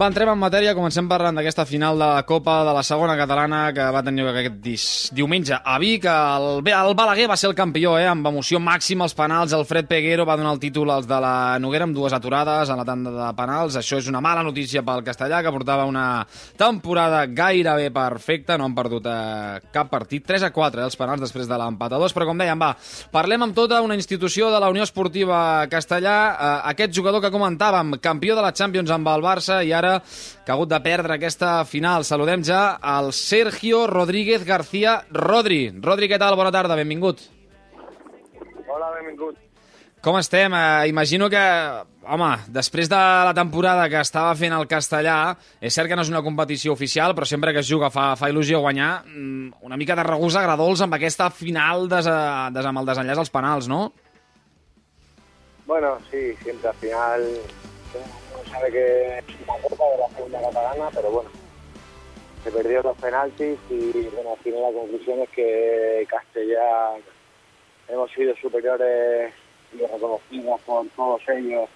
Va, 0.00 0.06
entrem 0.08 0.30
en 0.32 0.38
matèria, 0.40 0.70
comencem 0.72 1.04
parlant 1.10 1.36
d'aquesta 1.36 1.66
final 1.68 1.98
de 2.00 2.06
la 2.08 2.22
Copa 2.24 2.62
de 2.64 2.72
la 2.72 2.80
segona 2.80 3.18
catalana 3.18 3.58
que 3.76 3.84
va 3.92 4.00
tenir 4.00 4.24
aquest 4.30 4.54
dis, 4.64 4.84
diumenge 5.12 5.58
a 5.60 5.74
Vic. 5.76 6.06
El, 6.08 6.62
el 6.64 6.94
Balaguer 6.96 7.26
va 7.28 7.36
ser 7.36 7.50
el 7.50 7.56
campió, 7.58 7.98
eh, 8.00 8.06
amb 8.08 8.30
emoció 8.30 8.56
màxima 8.64 9.04
als 9.04 9.12
penals. 9.18 9.52
El 9.52 9.66
Fred 9.68 9.90
Peguero 9.90 10.24
va 10.24 10.38
donar 10.40 10.54
el 10.54 10.62
títol 10.62 10.88
als 10.94 11.04
de 11.10 11.18
la 11.20 11.58
Noguera 11.60 11.84
amb 11.84 11.92
dues 11.92 12.16
aturades 12.16 12.72
a 12.72 12.78
la 12.78 12.86
tanda 12.88 13.12
de 13.12 13.26
penals. 13.36 13.76
Això 13.76 13.98
és 14.00 14.08
una 14.08 14.22
mala 14.24 14.46
notícia 14.46 14.80
pel 14.86 15.04
castellà, 15.04 15.42
que 15.44 15.52
portava 15.52 15.84
una 15.84 16.24
temporada 16.56 17.26
gairebé 17.26 17.90
perfecta. 17.92 18.56
No 18.56 18.70
han 18.70 18.78
perdut 18.80 19.04
eh, 19.04 19.60
cap 19.68 19.92
partit. 19.92 20.24
3 20.24 20.48
a 20.48 20.52
4 20.56 20.80
eh, 20.80 20.88
els 20.88 20.96
penals 20.96 21.26
després 21.26 21.44
de 21.44 21.60
l'empat 21.60 21.98
a 21.98 22.00
2. 22.06 22.16
Però 22.16 22.30
com 22.30 22.40
dèiem, 22.40 22.64
va, 22.64 22.72
parlem 23.12 23.44
amb 23.50 23.58
tota 23.60 23.82
una 23.84 24.00
institució 24.00 24.48
de 24.48 24.64
la 24.64 24.72
Unió 24.72 24.88
Esportiva 24.88 25.68
Castellà. 25.68 26.16
Eh, 26.32 26.56
aquest 26.72 26.96
jugador 26.96 27.20
que 27.20 27.34
comentàvem, 27.36 27.98
campió 28.00 28.40
de 28.40 28.48
la 28.48 28.56
Champions 28.56 28.96
amb 28.96 29.12
el 29.12 29.28
Barça 29.28 29.60
i 29.60 29.76
ara 29.76 29.89
que 30.44 30.52
ha 30.52 30.56
hagut 30.56 30.70
de 30.70 30.80
perdre 30.84 31.18
aquesta 31.18 31.58
final. 31.68 32.06
Saludem 32.08 32.44
ja 32.46 32.78
al 32.80 33.12
Sergio 33.16 33.86
Rodríguez 33.90 34.46
García 34.46 35.00
Rodri. 35.10 35.66
Rodri, 35.82 36.08
què 36.10 36.20
tal? 36.22 36.38
Bona 36.38 36.54
tarda, 36.54 36.78
benvingut. 36.78 37.22
Hola, 38.70 38.92
benvingut. 38.96 39.38
Com 40.00 40.16
estem? 40.16 40.54
Eh, 40.56 40.88
imagino 40.88 41.28
que, 41.28 41.40
home, 42.08 42.30
després 42.48 42.88
de 42.88 42.96
la 42.96 43.34
temporada 43.36 43.84
que 43.92 44.00
estava 44.00 44.32
fent 44.32 44.54
el 44.56 44.64
castellà, 44.68 45.34
és 45.60 45.76
cert 45.76 45.90
que 45.90 45.98
no 45.98 46.06
és 46.06 46.12
una 46.12 46.22
competició 46.24 46.72
oficial, 46.72 47.12
però 47.16 47.28
sempre 47.28 47.52
que 47.52 47.60
es 47.60 47.68
juga 47.68 47.90
fa, 47.92 48.14
fa 48.16 48.30
il·lusió 48.32 48.62
guanyar, 48.64 49.04
mm, 49.04 49.60
una 49.68 49.76
mica 49.76 49.96
de 49.98 50.06
regús 50.08 50.38
agradols 50.40 50.80
amb 50.80 50.96
aquesta 50.96 51.28
final 51.28 51.84
des, 51.88 52.08
des, 52.08 52.70
amb 52.70 52.80
el 52.80 52.88
desenllaç 52.88 53.18
als 53.18 53.34
penals, 53.34 53.68
no? 53.68 53.92
Bueno, 55.66 55.98
sí, 56.10 56.32
siempre 56.42 56.70
al 56.70 56.76
final 56.76 57.20
uno 57.94 58.19
sabe 58.50 58.70
que 58.70 59.18
es 59.18 59.24
una 59.46 59.58
copa 59.62 59.84
de 59.90 59.98
la 59.98 60.08
segunda 60.08 60.40
catalana, 60.40 60.90
pero 60.94 61.10
bueno, 61.10 61.30
se 62.42 62.50
perdió 62.50 62.82
los 62.82 62.96
penaltis 62.98 63.58
y 63.68 64.02
bueno, 64.14 64.32
al 64.32 64.38
final 64.38 64.62
la 64.62 64.72
conclusión 64.72 65.20
es 65.20 65.28
que 65.30 66.06
Castellá 66.08 66.96
hemos 67.88 68.10
sido 68.12 68.34
superiores 68.36 69.32
y 69.72 69.78
reconocidos 69.78 70.60
por 70.62 70.86
todos 70.90 71.22
ellos 71.28 71.68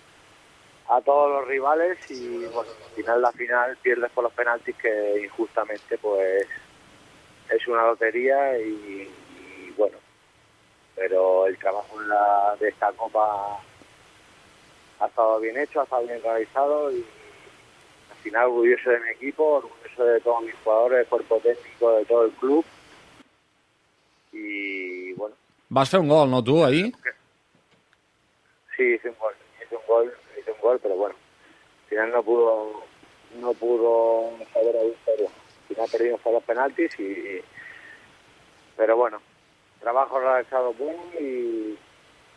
a 0.88 1.00
todos 1.00 1.30
los 1.30 1.48
rivales 1.48 1.98
y 2.10 2.44
bueno, 2.46 2.70
al 2.70 2.94
final 2.94 3.22
la 3.22 3.32
final 3.32 3.76
pierdes 3.82 4.10
por 4.10 4.24
los 4.24 4.32
penaltis 4.32 4.76
que 4.76 5.22
injustamente 5.24 5.96
pues 5.98 6.46
es 7.50 7.68
una 7.68 7.86
lotería 7.86 8.58
y, 8.58 9.10
bueno, 9.76 9.96
pero 10.94 11.46
el 11.46 11.58
trabajo 11.58 11.98
de 12.58 12.68
esta 12.68 12.92
copa 12.92 13.60
ha 15.04 15.08
estado 15.08 15.38
bien 15.40 15.58
hecho, 15.58 15.80
ha 15.80 15.84
estado 15.84 16.06
bien 16.06 16.22
realizado 16.22 16.90
y 16.90 17.04
al 18.10 18.16
final 18.22 18.44
orgulloso 18.46 18.90
de 18.90 19.00
mi 19.00 19.10
equipo, 19.10 19.44
orgulloso 19.56 20.04
de 20.04 20.20
todos 20.20 20.42
mis 20.42 20.54
jugadores, 20.64 20.98
del 20.98 21.06
cuerpo 21.08 21.40
técnico, 21.40 21.92
de 21.92 22.04
todo 22.06 22.24
el 22.24 22.32
club. 22.32 22.64
Y 24.32 25.12
bueno. 25.12 25.36
Vas 25.68 25.90
fer 25.90 26.00
un 26.00 26.08
gol, 26.08 26.30
no, 26.30 26.42
tu, 26.42 26.64
ahí? 26.64 26.92
Sí, 28.76 28.94
hice 28.94 29.10
un 29.10 29.16
gol, 29.18 29.34
hice 29.62 29.76
un 29.76 29.82
gol, 29.86 30.14
hice 30.38 30.50
un 30.50 30.60
gol, 30.60 30.80
pero 30.82 30.96
bueno, 30.96 31.14
al 31.14 31.88
final 31.88 32.10
no 32.10 32.22
pudo, 32.22 32.82
no 33.40 33.52
pudo 33.54 34.30
saber 34.52 34.76
ahí, 34.76 34.96
pero 35.04 35.26
al 35.26 35.68
final 35.68 35.88
perdimos 35.92 36.20
por 36.20 36.32
los 36.32 36.42
penaltis 36.44 36.98
y, 36.98 37.40
pero 38.76 38.96
bueno, 38.96 39.20
trabajo 39.80 40.18
realizado 40.18 40.72
bueno 40.74 41.02
y, 41.20 41.78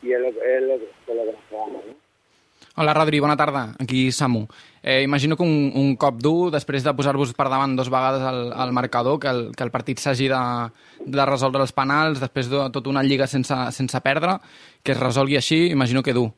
y 0.02 0.14
es 0.14 0.20
lo 0.20 0.32
que 0.32 1.32
nos 1.32 1.44
quedamos, 1.50 1.86
¿no? 1.86 1.97
Hola, 2.80 2.94
Rodri, 2.94 3.18
bona 3.20 3.36
tarda. 3.36 3.74
Aquí 3.82 4.12
Samu. 4.12 4.46
Eh, 4.84 5.02
imagino 5.02 5.36
que 5.36 5.42
un, 5.42 5.72
un 5.74 5.96
cop 5.98 6.20
dur, 6.22 6.52
després 6.54 6.84
de 6.86 6.92
posar-vos 6.94 7.32
per 7.34 7.48
davant 7.50 7.72
dos 7.74 7.90
vegades 7.90 8.22
al, 8.22 8.52
al 8.54 8.70
marcador, 8.72 9.18
que 9.18 9.32
el, 9.34 9.40
que 9.58 9.66
el 9.66 9.72
partit 9.74 9.98
s'hagi 9.98 10.28
de, 10.30 10.42
de 11.02 11.26
resoldre 11.26 11.66
els 11.66 11.74
penals, 11.74 12.22
després 12.22 12.52
de 12.52 12.60
tota 12.76 12.92
una 12.94 13.02
lliga 13.02 13.26
sense, 13.26 13.58
sense 13.74 14.02
perdre, 14.06 14.36
que 14.86 14.94
es 14.94 15.02
resolgui 15.02 15.40
així, 15.40 15.72
imagino 15.74 16.04
que 16.06 16.14
dur. 16.14 16.30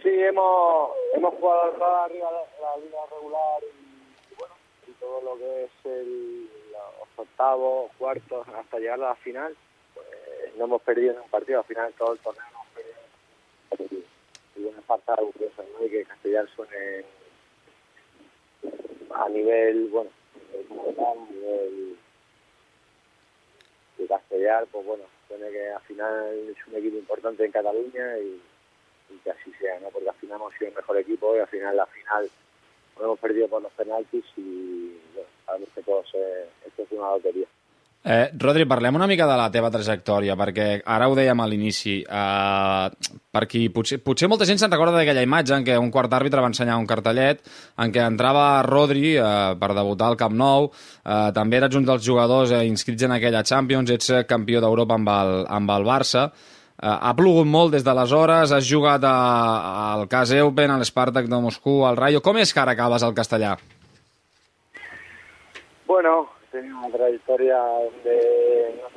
Sí, 0.00 0.08
hemos, 0.08 0.96
hemos 1.12 1.34
jugado 1.36 1.68
toda 1.76 2.04
arriba 2.06 2.32
la, 2.32 2.46
la 2.64 2.72
liga 2.80 3.04
regular 3.12 3.60
y, 3.68 4.34
bueno, 4.40 4.54
y 4.88 4.92
todo 5.04 5.20
lo 5.20 5.36
que 5.36 5.64
es 5.64 5.84
el, 5.84 6.48
los 6.72 7.26
octavos, 7.28 7.92
cuartos, 7.98 8.48
hasta 8.56 8.78
llegar 8.78 9.02
a 9.04 9.08
la 9.12 9.14
final, 9.16 9.52
pues 9.92 10.06
no 10.56 10.64
hemos 10.64 10.80
perdido 10.80 11.12
en 11.12 11.20
un 11.20 11.28
partido, 11.28 11.58
al 11.58 11.66
final 11.66 11.92
todo 11.98 12.14
el 12.14 12.18
torneo 12.20 12.44
hemos 12.48 12.66
perdido. 13.68 14.07
Una 14.58 14.80
parte 14.82 15.12
orgullosa, 15.12 15.62
¿no? 15.62 15.86
Y 15.86 15.90
que 15.90 16.04
Castellar 16.04 16.48
suene 16.54 17.04
a 19.14 19.28
nivel, 19.28 19.88
bueno, 19.88 20.10
a 20.52 21.32
nivel 21.32 21.96
de 23.98 24.06
Castellar, 24.06 24.66
pues 24.70 24.84
bueno, 24.84 25.04
suene 25.28 25.50
que 25.50 25.68
al 25.68 25.82
final 25.82 26.48
es 26.50 26.66
un 26.66 26.76
equipo 26.76 26.96
importante 26.96 27.44
en 27.44 27.52
Cataluña 27.52 28.18
y, 28.18 28.40
que 29.22 29.30
así 29.30 29.52
sea, 29.54 29.78
¿no? 29.80 29.88
Porque 29.90 30.08
al 30.08 30.16
final 30.16 30.36
hemos 30.36 30.54
sido 30.54 30.68
el 30.68 30.76
mejor 30.76 30.98
equipo 30.98 31.36
y 31.36 31.40
al 31.40 31.48
final 31.48 31.76
la 31.76 31.86
final 31.86 32.30
hemos 33.00 33.18
perdido 33.18 33.48
por 33.48 33.62
los 33.62 33.72
penaltis 33.72 34.24
y 34.36 34.98
bueno, 35.14 35.28
sabemos 35.46 35.68
que 35.74 35.82
todos 35.82 36.06
eh, 36.14 36.48
esto 36.66 36.82
es 36.82 36.92
una 36.92 37.10
lotería. 37.10 37.46
Eh, 38.08 38.30
Rodri, 38.40 38.64
parlem 38.64 38.96
una 38.96 39.06
mica 39.06 39.26
de 39.28 39.34
la 39.36 39.50
teva 39.52 39.68
trajectòria, 39.68 40.32
perquè 40.40 40.78
ara 40.88 41.10
ho 41.10 41.16
dèiem 41.16 41.42
a 41.44 41.46
l'inici, 41.46 41.98
eh, 42.00 43.10
per 43.36 43.42
qui 43.44 43.66
potser, 43.68 43.98
potser 44.00 44.30
molta 44.32 44.46
gent 44.48 44.56
se'n 44.56 44.72
recorda 44.72 44.96
d'aquella 44.96 45.26
imatge 45.26 45.52
en 45.52 45.66
què 45.66 45.76
un 45.76 45.90
quart 45.92 46.14
àrbitre 46.16 46.40
va 46.40 46.48
ensenyar 46.48 46.78
un 46.80 46.86
cartellet 46.88 47.42
en 47.76 47.92
què 47.92 48.00
entrava 48.00 48.62
Rodri 48.64 49.10
eh, 49.12 49.26
per 49.60 49.74
debutar 49.76 50.08
al 50.08 50.16
Camp 50.16 50.38
Nou, 50.40 50.70
eh, 51.04 51.18
també 51.36 51.58
eres 51.58 51.76
un 51.76 51.84
dels 51.84 52.06
jugadors 52.06 52.54
eh, 52.56 52.62
inscrits 52.64 53.04
en 53.04 53.12
aquella 53.18 53.44
Champions, 53.44 53.92
ets 53.92 54.08
eh, 54.08 54.22
campió 54.24 54.64
d'Europa 54.64 54.96
amb, 54.96 55.12
el, 55.12 55.44
amb 55.58 55.74
el 55.76 55.84
Barça, 55.84 56.24
eh, 56.32 56.88
ha 56.88 57.12
plogut 57.12 57.44
molt 57.44 57.76
des 57.76 57.84
d'aleshores, 57.84 58.56
has 58.56 58.64
jugat 58.64 59.04
a, 59.04 59.12
al 59.90 60.08
Cas 60.08 60.32
Eupen, 60.32 60.72
a 60.72 60.80
l'Espartac 60.80 61.28
de 61.28 61.44
Moscou, 61.44 61.84
al 61.84 62.00
Rayo, 62.00 62.24
com 62.24 62.40
és 62.40 62.56
que 62.56 62.64
ara 62.64 62.72
acabes 62.72 63.04
al 63.04 63.12
castellà? 63.12 63.52
Bueno, 65.84 66.37
tenido 66.50 66.78
una 66.78 66.90
trayectoria 66.90 67.58
donde 67.58 68.80
no 68.80 68.88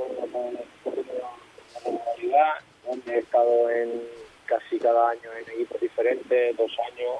realidad, 1.84 2.54
donde 2.86 3.16
he 3.16 3.20
estado 3.20 3.70
en 3.70 4.02
casi 4.46 4.80
cada 4.80 5.10
año 5.10 5.32
en 5.34 5.54
equipos 5.54 5.82
diferentes, 5.82 6.58
dos 6.58 6.72
años, 6.92 7.20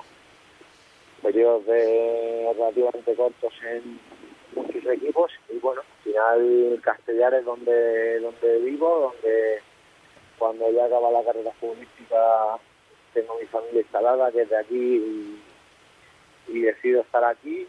periodos 1.22 1.66
de 1.66 2.52
relativamente 2.56 3.16
cortos 3.16 3.54
en 3.64 4.00
muchos 4.56 4.86
equipos. 4.86 5.32
Y 5.50 5.58
bueno, 5.60 5.82
al 5.82 6.04
final 6.04 6.82
Castellar 6.82 7.34
es 7.34 7.46
donde, 7.46 8.20
donde 8.20 8.60
vivo, 8.60 9.14
donde 9.14 9.62
cuando 10.38 10.72
ya 10.72 10.86
acaba 10.86 11.12
la 11.12 11.24
carrera 11.24 11.52
futbolística 11.60 12.58
tengo 13.14 13.38
mi 13.40 13.46
familia 13.48 13.82
instalada, 13.82 14.32
que 14.32 14.42
es 14.42 14.50
de 14.50 14.58
aquí 14.58 15.40
y 16.48 16.60
decido 16.62 17.02
estar 17.02 17.24
aquí 17.24 17.68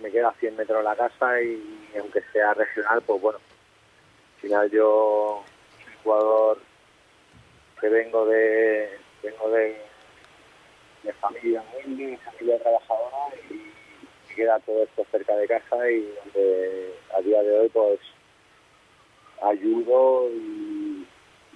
me 0.00 0.10
queda 0.10 0.28
a 0.28 0.34
100 0.34 0.56
metros 0.56 0.84
la 0.84 0.96
casa 0.96 1.40
y 1.40 1.92
aunque 1.98 2.22
sea 2.32 2.54
regional, 2.54 3.02
pues 3.02 3.20
bueno, 3.20 3.38
al 3.38 4.40
final 4.40 4.70
yo 4.70 5.44
soy 5.84 5.94
jugador 6.02 6.58
que 7.80 7.88
vengo 7.88 8.26
de 8.26 8.98
vengo 9.22 9.50
de, 9.50 9.76
de 11.02 11.12
familia 11.14 11.62
humilde, 11.84 12.18
familia 12.18 12.58
trabajadora 12.58 13.36
y 13.50 13.54
me 14.28 14.34
queda 14.34 14.58
todo 14.60 14.82
esto 14.82 15.06
cerca 15.10 15.36
de 15.36 15.48
casa 15.48 15.90
y 15.90 16.12
donde 16.24 16.94
a 17.16 17.20
día 17.20 17.42
de 17.42 17.58
hoy 17.60 17.68
pues 17.70 18.00
ayudo 19.42 20.30
y, 20.30 21.06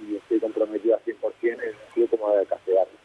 y 0.02 0.16
estoy 0.16 0.40
comprometido 0.40 0.96
al 0.96 1.04
100% 1.04 1.22
en 1.42 1.60
el 1.60 1.74
club 1.94 2.10
como 2.10 2.30
de 2.32 2.46
castellano. 2.46 2.97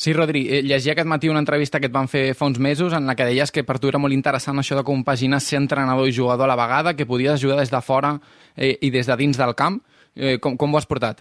Sí, 0.00 0.14
Rodri, 0.14 0.46
eh, 0.48 0.62
llegia 0.62 0.94
aquest 0.94 1.06
matí 1.06 1.28
una 1.28 1.42
entrevista 1.42 1.78
que 1.78 1.90
et 1.90 1.92
van 1.92 2.06
fer 2.08 2.32
fa 2.32 2.46
uns 2.48 2.56
mesos 2.58 2.94
en 2.96 3.04
la 3.04 3.12
que 3.12 3.26
deies 3.28 3.50
que 3.52 3.66
per 3.68 3.74
tu 3.76 3.90
era 3.90 3.98
molt 4.00 4.16
interessant 4.16 4.56
això 4.56 4.78
de 4.78 4.84
compaginar 4.88 5.42
ser 5.44 5.58
entrenador 5.58 6.08
i 6.08 6.14
jugador 6.16 6.48
a 6.48 6.54
la 6.54 6.56
vegada, 6.56 6.94
que 6.96 7.04
podies 7.04 7.34
ajudar 7.34 7.58
des 7.58 7.68
de 7.68 7.80
fora 7.84 8.14
eh, 8.56 8.78
i 8.80 8.88
des 8.94 9.10
de 9.12 9.18
dins 9.20 9.36
del 9.36 9.52
camp. 9.52 9.76
Eh, 10.16 10.38
com, 10.40 10.56
com 10.56 10.72
ho 10.72 10.80
has 10.80 10.88
portat? 10.88 11.20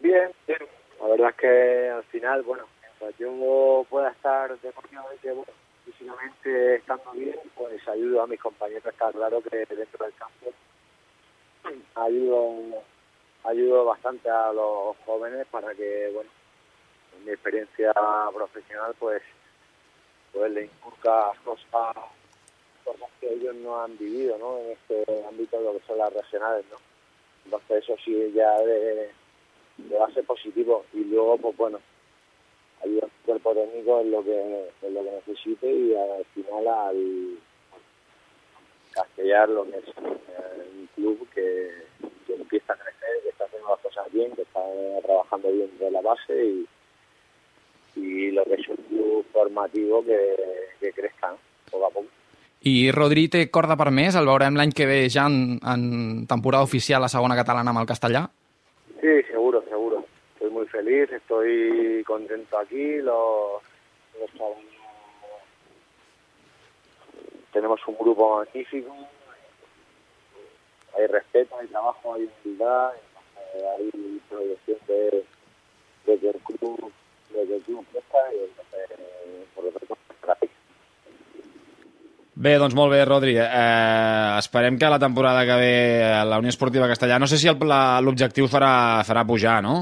Bien, 0.00 0.32
bien. 0.48 0.64
La 1.02 1.12
verdad 1.12 1.28
es 1.28 1.36
que 1.44 1.90
al 1.90 2.02
final, 2.04 2.40
bueno, 2.40 2.64
mientras 2.80 3.20
yo 3.20 3.84
pueda 3.90 4.08
estar 4.08 4.58
deportivamente, 4.62 5.28
bueno, 5.28 5.52
físicamente 5.84 6.76
estando 6.76 7.12
bien, 7.12 7.36
pues 7.54 7.86
ayudo 7.86 8.22
a 8.22 8.26
mis 8.26 8.40
compañeros. 8.40 8.86
Está 8.86 9.12
claro 9.12 9.42
que 9.42 9.58
dentro 9.58 10.06
del 10.06 10.14
campo 10.14 10.56
ayudo, 11.96 12.82
ayudo 13.44 13.84
bastante 13.84 14.30
a 14.30 14.54
los 14.54 14.96
jóvenes 15.04 15.46
para 15.50 15.74
que, 15.74 16.10
bueno, 16.14 16.30
en 16.30 16.41
mi 17.24 17.32
experiencia 17.32 17.92
profesional, 18.34 18.94
pues, 18.98 19.22
pues 20.32 20.52
le 20.52 20.64
inculcas 20.64 21.38
cosas, 21.40 21.96
cosas 22.84 23.08
que 23.20 23.32
ellos 23.32 23.54
no 23.56 23.82
han 23.82 23.96
vivido, 23.98 24.38
¿no? 24.38 24.58
En 24.58 24.70
este 24.72 25.04
ámbito 25.26 25.58
de 25.58 25.64
lo 25.64 25.78
que 25.78 25.86
son 25.86 25.98
las 25.98 26.12
regionales, 26.12 26.64
¿no? 26.70 26.78
Entonces 27.44 27.84
eso 27.84 27.96
sí 28.04 28.32
ya 28.34 28.58
de, 28.60 29.10
de 29.78 29.98
base 29.98 30.22
positivo 30.22 30.84
y 30.92 31.04
luego, 31.04 31.38
pues 31.38 31.56
bueno, 31.56 31.80
ayuda 32.84 33.06
a 33.06 33.10
su 33.10 33.26
cuerpo 33.26 33.54
técnico 33.54 34.00
en 34.00 34.10
lo 34.10 34.24
que, 34.24 34.70
en 34.82 34.94
lo 34.94 35.04
que 35.04 35.10
necesite 35.10 35.70
y 35.70 35.94
al 35.94 36.24
final 36.26 36.68
al 36.68 37.38
castellar 38.92 39.48
lo 39.48 39.64
que 39.64 39.78
es 39.78 39.88
eh, 39.88 40.70
un 40.78 40.86
club 40.94 41.28
que, 41.34 41.70
que 42.26 42.34
empieza 42.34 42.72
a 42.72 42.76
crecer, 42.76 43.22
que 43.22 43.28
está 43.30 43.44
haciendo 43.44 43.68
las 43.70 43.80
cosas 43.80 44.12
bien, 44.12 44.32
que 44.32 44.42
está 44.42 44.60
trabajando 45.02 45.50
bien 45.50 45.78
de 45.78 45.90
la 45.90 46.00
base 46.00 46.44
y, 46.44 46.66
y 47.96 48.30
lo 48.30 48.44
que 48.44 48.54
es 48.54 48.68
un 48.68 48.76
club 48.88 49.26
formativo 49.32 50.04
que, 50.04 50.36
que 50.80 50.92
crezca 50.92 51.34
poco 51.70 51.86
a 51.86 51.90
poco. 51.90 52.08
I 52.62 52.92
Rodri 52.94 53.26
té 53.26 53.48
corda 53.50 53.74
per 53.74 53.90
més? 53.90 54.14
El 54.14 54.28
veurem 54.30 54.54
l'any 54.54 54.70
que 54.70 54.86
ve 54.86 55.08
ja 55.10 55.24
en, 55.26 55.58
en 55.66 56.26
temporada 56.30 56.62
oficial 56.62 57.02
a 57.02 57.10
segona 57.10 57.34
catalana 57.34 57.72
amb 57.74 57.82
el 57.82 57.88
castellà? 57.90 58.28
Sí, 59.00 59.14
seguro, 59.30 59.64
seguro. 59.68 60.04
Estoy 60.34 60.50
muy 60.50 60.66
feliz, 60.70 61.10
estoy 61.10 62.04
contento 62.06 62.58
aquí. 62.58 62.98
Los, 63.02 63.62
los 64.20 64.30
tenemos 67.52 67.80
un 67.88 67.96
grupo 67.98 68.36
magnífico. 68.38 68.94
Hay 70.96 71.06
respeto, 71.06 71.58
hay 71.58 71.66
trabajo, 71.66 72.14
hay 72.14 72.28
humildad, 72.44 72.92
hay 73.76 74.20
proyección 74.28 74.78
de, 74.86 75.24
de 76.06 76.18
que 76.18 76.28
el 76.28 76.40
club, 76.40 76.92
Bé, 82.42 82.56
doncs 82.58 82.74
molt 82.74 82.90
bé, 82.90 83.04
Rodri. 83.06 83.36
Eh, 83.38 84.38
esperem 84.40 84.74
que 84.78 84.88
la 84.90 84.98
temporada 84.98 85.44
que 85.46 85.56
ve 85.60 85.74
la 86.26 86.38
Unió 86.42 86.50
Esportiva 86.50 86.88
Castellà... 86.90 87.20
No 87.22 87.28
sé 87.30 87.38
si 87.38 87.46
l'objectiu 87.46 88.48
farà, 88.50 88.72
farà 89.06 89.22
pujar, 89.28 89.60
no? 89.62 89.74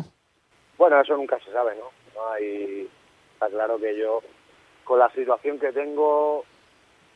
Bueno, 0.76 1.00
eso 1.00 1.16
nunca 1.16 1.38
se 1.40 1.52
sabe, 1.52 1.72
¿no? 1.78 1.88
No. 2.16 2.34
Está 2.36 3.48
claro 3.48 3.78
que 3.78 3.96
yo, 3.96 4.20
con 4.84 4.98
la 4.98 5.08
situación 5.10 5.58
que 5.58 5.72
tengo, 5.72 6.44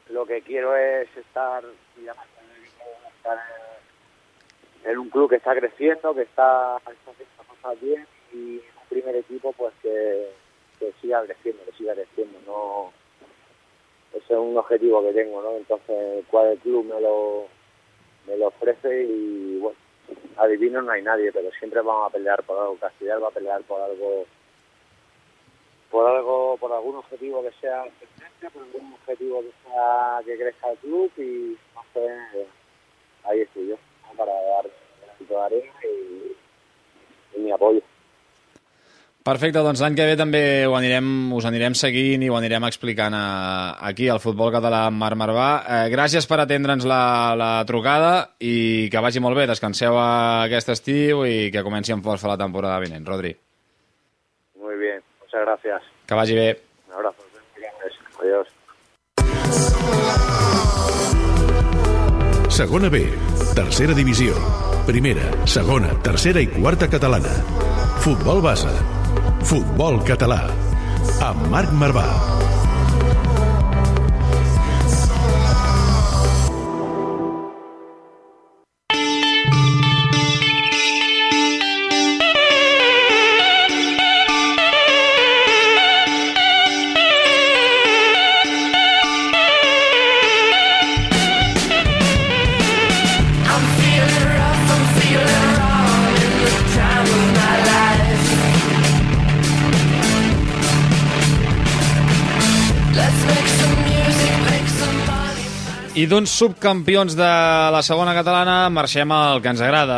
lo 0.09 0.25
que 0.25 0.41
quiero 0.41 0.75
es 0.75 1.15
estar, 1.15 1.63
en, 4.85 4.99
un 4.99 5.11
club 5.11 5.29
que 5.29 5.37
está 5.37 5.55
creciendo, 5.55 6.15
que 6.15 6.23
está, 6.23 6.77
haciendo 6.77 7.45
cosas 7.47 7.79
bien 7.83 8.07
primer 9.05 9.17
equipo 9.21 9.53
pues 9.53 9.73
que, 9.83 10.31
siga 11.01 11.23
creciendo, 11.25 11.65
que 11.65 11.73
siga 11.73 11.95
creciendo. 11.95 12.39
No, 12.47 12.93
ese 14.13 14.33
es 14.33 14.39
un 14.39 14.57
objetivo 14.57 15.03
que 15.03 15.13
tengo, 15.13 15.43
¿no? 15.43 15.57
Entonces, 15.57 16.25
cuál 16.31 16.57
club 16.59 16.87
me 16.87 17.01
lo, 17.01 17.47
me 18.27 18.37
lo 18.37 18.49
ofrece 18.49 19.05
y 19.05 19.59
bueno, 19.59 19.79
adivino 20.37 20.83
no 20.83 20.93
hay 20.93 21.03
nadie, 21.03 21.33
pero 21.33 21.51
siempre 21.53 21.81
vamos 21.81 22.09
a 22.09 22.13
pelear 22.13 22.43
por 22.45 22.59
algo. 22.59 22.77
Castellar 22.77 23.23
va 23.23 23.29
a 23.29 23.33
pelear 23.33 23.63
por 23.63 23.81
algo, 23.81 24.25
por 25.91 26.07
algo, 26.07 26.57
por 26.59 26.73
algún 26.73 26.97
objetivo 26.97 27.43
que 27.43 27.53
sea 27.61 27.85
por 28.53 28.63
algún 28.63 28.93
objetivo 28.93 29.41
que 29.41 29.53
sea 29.65 30.21
que 30.23 30.37
crezca 30.37 30.71
el 30.71 30.79
club 30.79 31.11
y 31.17 31.57
entonces 31.87 32.47
ahí 33.25 33.41
estoy 33.41 33.69
yo 33.69 33.79
¿no? 34.07 34.17
para 34.19 34.33
dar 34.33 34.71
granito 35.03 35.35
de 35.35 35.41
arena 35.41 35.73
y 37.37 37.41
mi 37.41 37.51
apoyo. 37.51 37.81
Perfecte, 39.25 39.63
doncs 39.65 39.81
l'any 39.81 39.95
que 39.97 40.05
ve 40.05 40.17
també 40.21 40.41
ho 40.69 40.75
anirem, 40.77 41.07
us 41.33 41.47
anirem 41.49 41.73
seguint 41.81 42.21
i 42.23 42.29
ho 42.29 42.35
anirem 42.37 42.67
explicant 42.69 43.15
a, 43.17 43.23
aquí 43.89 44.05
al 44.13 44.21
futbol 44.21 44.51
català 44.53 44.83
amb 44.91 45.01
Marc 45.01 45.17
Marvà. 45.17 45.47
Eh, 45.65 45.87
gràcies 45.95 46.27
per 46.29 46.43
atendre'ns 46.43 46.85
la, 46.85 47.33
la 47.41 47.53
trucada 47.65 48.11
i 48.45 48.91
que 48.93 49.01
vagi 49.01 49.23
molt 49.25 49.39
bé. 49.41 49.47
Descanseu 49.49 49.97
aquest 49.97 50.69
estiu 50.77 51.25
i 51.25 51.49
que 51.55 51.65
comenci 51.65 51.95
amb 51.97 52.05
força 52.05 52.29
la 52.29 52.37
temporada 52.37 52.77
vinent. 52.85 53.07
Rodri, 53.09 53.33
Muy 54.61 54.77
bien, 54.77 55.01
muchas 55.23 55.41
gracias. 55.41 55.83
que 56.07 56.15
vagi 56.15 56.35
bé. 56.35 56.49
Un 56.89 56.95
abrazo. 57.01 57.25
Adiós. 58.21 58.49
Segona 62.55 62.89
B, 62.89 63.01
tercera 63.57 63.95
divisió, 63.97 64.35
primera, 64.87 65.25
segona, 65.47 65.91
tercera 66.05 66.41
i 66.45 66.47
quarta 66.47 66.87
catalana. 66.93 67.33
Futbol 68.05 68.41
base, 68.45 68.71
futbol 69.45 70.01
català, 70.09 70.41
amb 71.21 71.49
Marc 71.53 71.73
Marvà. 71.77 72.54
D'uns 106.15 106.31
subcampions 106.31 107.17
de 107.19 107.29
la 107.75 107.81
segona 107.83 108.13
catalana 108.15 108.69
marxem 108.71 109.11
al 109.11 109.41
que 109.43 109.51
ens 109.51 109.63
agrada. 109.65 109.97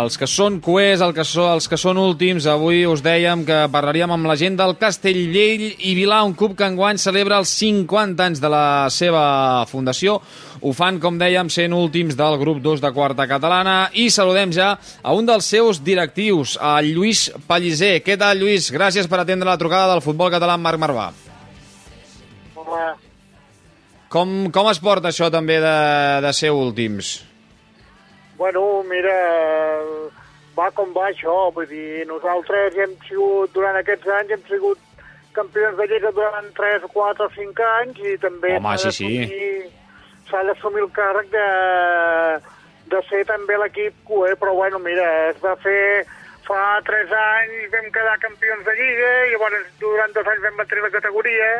Els 0.00 0.16
que 0.16 0.24
són 0.30 0.56
cuers, 0.64 1.02
el 1.04 1.12
que 1.12 1.26
so, 1.28 1.44
els 1.52 1.66
que 1.68 1.76
són 1.76 1.98
últims, 2.00 2.46
avui 2.48 2.86
us 2.88 3.02
dèiem 3.04 3.42
que 3.44 3.58
parlaríem 3.72 4.14
amb 4.14 4.30
la 4.30 4.38
gent 4.40 4.56
del 4.56 4.72
Castellllell 4.80 5.66
i 5.76 5.92
Vilà, 5.98 6.22
un 6.24 6.32
club 6.38 6.54
que 6.56 6.64
enguany 6.64 6.96
celebra 7.02 7.42
els 7.42 7.52
50 7.60 8.24
anys 8.30 8.40
de 8.40 8.48
la 8.48 8.62
seva 8.94 9.24
fundació. 9.68 10.16
Ho 10.62 10.72
fan, 10.76 10.96
com 11.02 11.20
dèiem, 11.20 11.52
sent 11.52 11.76
últims 11.76 12.16
del 12.16 12.38
grup 12.40 12.64
2 12.64 12.80
de 12.80 12.94
quarta 12.96 13.28
catalana 13.28 13.90
i 13.92 14.08
saludem 14.08 14.56
ja 14.56 14.70
a 14.80 15.12
un 15.12 15.28
dels 15.28 15.44
seus 15.44 15.82
directius, 15.84 16.56
a 16.56 16.78
Lluís 16.80 17.26
Pellicer. 17.50 17.98
Què 18.06 18.16
tal, 18.16 18.40
Lluís? 18.40 18.72
Gràcies 18.72 19.12
per 19.12 19.20
atendre 19.20 19.52
la 19.52 19.60
trucada 19.60 19.92
del 19.92 20.04
futbol 20.08 20.32
català 20.32 20.56
amb 20.56 20.70
Marc 20.70 20.80
Marvà. 20.88 21.12
Home, 22.56 23.09
Com, 24.10 24.50
com 24.50 24.68
es 24.70 24.80
porta 24.82 25.12
això 25.12 25.28
també 25.30 25.60
de, 25.62 25.76
de 26.24 26.32
ser 26.34 26.50
últims? 26.50 27.20
bueno, 28.40 28.82
mira, 28.88 29.12
va 30.56 30.70
com 30.72 30.94
va 30.96 31.10
això, 31.10 31.50
vull 31.52 31.66
dir, 31.68 32.06
nosaltres 32.08 32.78
hem 32.80 32.94
sigut, 33.04 33.50
durant 33.52 33.76
aquests 33.76 34.08
anys, 34.16 34.30
hem 34.32 34.46
sigut 34.48 34.78
campions 35.36 35.76
de 35.76 35.86
Lliga 35.90 36.08
durant 36.16 36.48
3, 36.56 36.86
4 36.94 37.26
o 37.26 37.30
5 37.34 37.66
anys 37.82 38.00
i 38.00 38.14
també 38.22 38.54
s'ha 38.56 38.94
sí, 38.96 39.10
sí. 39.28 39.42
d'assumir- 40.32 40.86
el 40.86 40.88
càrrec 40.96 41.28
de, 41.36 41.44
de 42.94 43.02
ser 43.10 43.20
també 43.28 43.58
l'equip 43.60 44.00
cué, 44.08 44.32
però 44.40 44.56
bueno, 44.56 44.80
mira, 44.80 45.06
es 45.28 45.38
va 45.44 45.52
fer 45.60 46.06
fa 46.48 46.80
3 46.88 47.12
anys 47.20 47.70
vam 47.76 47.92
quedar 47.92 48.16
campions 48.24 48.64
de 48.64 48.74
Lliga, 48.80 49.12
i 49.26 49.36
llavors 49.36 49.68
durant 49.84 50.16
dos 50.16 50.32
anys 50.32 50.42
vam 50.48 50.56
mantenir 50.62 50.88
la 50.88 50.94
categoria, 50.96 51.50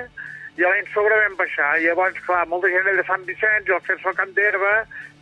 i 0.61 0.65
a 0.65 0.71
l'any 0.73 0.89
sobre 0.93 1.17
vam 1.23 1.37
baixar. 1.39 1.71
I 1.81 1.87
llavors, 1.89 2.19
clar, 2.27 2.43
molta 2.51 2.69
gent 2.73 2.89
de 2.99 3.05
Sant 3.09 3.25
Vicenç, 3.29 3.69
i 3.69 3.77
el 3.77 3.85
fer-se 3.87 4.09
al 4.11 4.19
Camp 4.19 4.35
d'Herba, 4.37 4.73